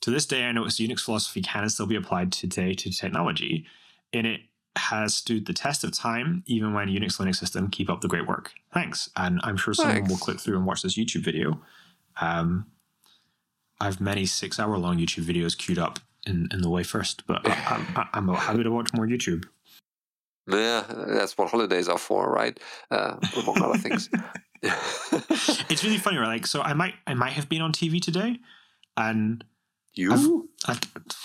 [0.02, 3.66] To this day, I know notice Unix philosophy can still be applied today to technology,
[4.12, 4.42] and it
[4.76, 8.28] has stood the test of time, even when Unix Linux system keep up the great
[8.28, 8.54] work.
[8.74, 10.10] Thanks, and I'm sure someone Thanks.
[10.10, 11.62] will click through and watch this YouTube video.
[12.20, 12.68] Um,
[13.80, 18.08] I have many six-hour-long YouTube videos queued up in, in the way first, but I,
[18.14, 19.46] I'm happy to watch more YouTube.
[20.48, 22.60] Yeah, that's what holidays are for, right?
[22.92, 24.10] Uh, among other things.
[24.64, 26.28] it's really funny, right?
[26.28, 28.40] Like, so I might, I might have been on TV today,
[28.96, 29.44] and
[29.96, 30.50] you?
[30.68, 30.80] I've,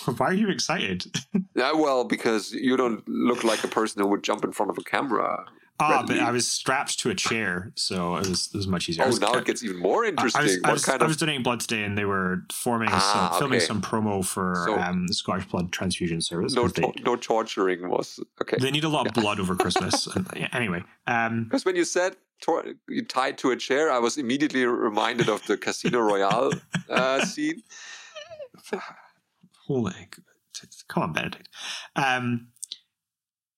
[0.19, 1.07] why are you excited?
[1.55, 4.79] yeah, well, because you don't look like a person who would jump in front of
[4.79, 5.45] a camera.
[5.81, 9.05] Ah, but I was strapped to a chair, so it was, it was much easier.
[9.05, 10.41] Oh, was, now it gets even more interesting.
[10.41, 11.09] I was, what I was, kind I of?
[11.09, 13.64] was donating blood today, and they were forming Ah, some, filming okay.
[13.66, 16.53] some promo for So- um, the Scottish Blood Transfusion Service.
[16.55, 18.57] No, they, to- no torturing was okay.
[18.61, 20.09] they need a lot of blood over Christmas.
[20.53, 24.66] anyway, um, Because when you said tor- you tied to a chair, I was immediately
[24.66, 26.51] reminded of the Casino Royale
[26.91, 27.62] uh, scene.
[29.66, 30.09] holy,
[30.89, 31.49] come on, Benedict.
[31.97, 32.49] Um,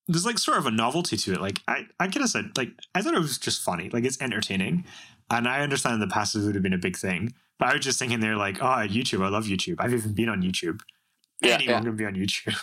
[0.09, 1.41] there's like sort of a novelty to it.
[1.41, 3.91] Like I, I could have said, like I thought it was just funny.
[3.91, 4.85] Like it's entertaining,
[5.31, 7.33] and I understand in the past would have been a big thing.
[7.59, 9.25] But I was just thinking there, like, oh, YouTube.
[9.25, 9.77] I love YouTube.
[9.79, 10.81] I've even been on YouTube.
[11.43, 11.81] Yeah, Anyone yeah.
[11.83, 12.59] can be on YouTube.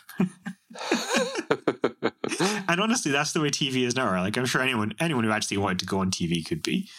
[2.67, 4.11] and honestly, that's the way TV is now.
[4.11, 6.89] Like I'm sure anyone, anyone who actually wanted to go on TV could be.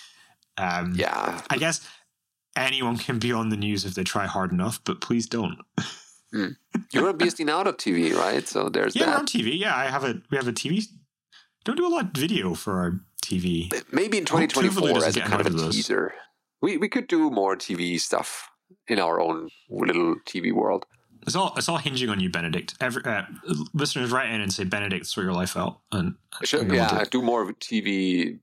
[0.56, 1.86] Um, yeah, I guess
[2.56, 5.58] anyone can be on the news if they try hard enough, but please don't.
[6.32, 8.46] you're on BSDNow.tv, right?
[8.46, 9.18] So there's Yeah, we're that.
[9.20, 9.58] on TV.
[9.58, 10.84] Yeah, I have a we have a TV.
[11.64, 13.70] Don't do a lot of video for our TV.
[13.92, 15.74] Maybe in I hope Tuvalu 2024 as a kind of a invited those.
[15.76, 16.14] teaser.
[16.60, 18.48] We we could do more TV stuff
[18.88, 20.86] in our own little TV world.
[21.26, 22.74] It's all it's all hinging on you, Benedict.
[22.80, 23.22] Every uh,
[23.74, 25.80] listeners write in and say, Benedict, sort your life out.
[25.92, 28.38] And uh, Sure, yeah, do uh, more TV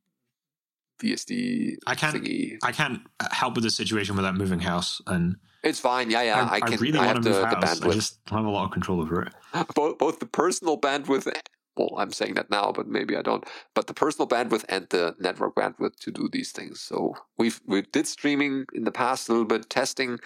[1.00, 2.58] VSD I can't- thingy.
[2.64, 6.10] I can't uh, help with the situation without moving house, and It's fine.
[6.10, 6.48] Yeah, yeah.
[6.50, 6.80] I, I, can.
[6.80, 7.82] really I want have to the, move the house.
[7.82, 7.94] I bandwidth.
[7.94, 9.34] just don't have a lot of control over it.
[9.76, 11.32] both both the personal bandwidth.
[11.78, 13.44] Well, I'm saying that now, but maybe I don't.
[13.74, 16.80] But the personal bandwidth and the network bandwidth to do these things.
[16.80, 20.20] So we've we did streaming in the past, a little bit testing,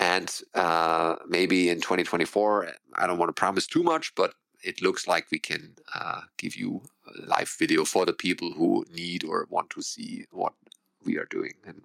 [0.00, 2.72] and uh, maybe in 2024.
[2.96, 6.56] I don't want to promise too much, but it looks like we can uh, give
[6.56, 6.82] you
[7.26, 10.52] live video for the people who need or want to see what
[11.04, 11.52] we are doing.
[11.66, 11.82] And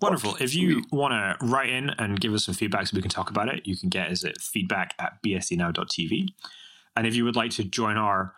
[0.00, 0.36] Wonderful.
[0.40, 3.30] If you want to write in and give us some feedback so we can talk
[3.30, 6.28] about it, you can get us at feedback at bsdnow.tv.
[6.96, 8.34] And if you would like to join our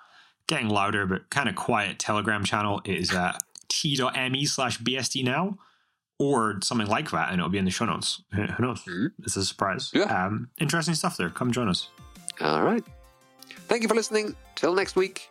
[0.47, 5.57] getting louder but kind of quiet Telegram channel, it is at t.me slash bsdnow
[6.19, 8.23] or something like that, and it'll be in the show notes.
[8.33, 8.83] Who knows?
[8.85, 9.13] Mhm.
[9.25, 9.91] It's a surprise.
[9.93, 10.05] Yeah.
[10.05, 11.31] Um, interesting stuff there.
[11.31, 11.89] Come join us.
[12.41, 12.85] all right.
[13.69, 14.37] Thank you for listening.
[14.55, 15.29] Till next week.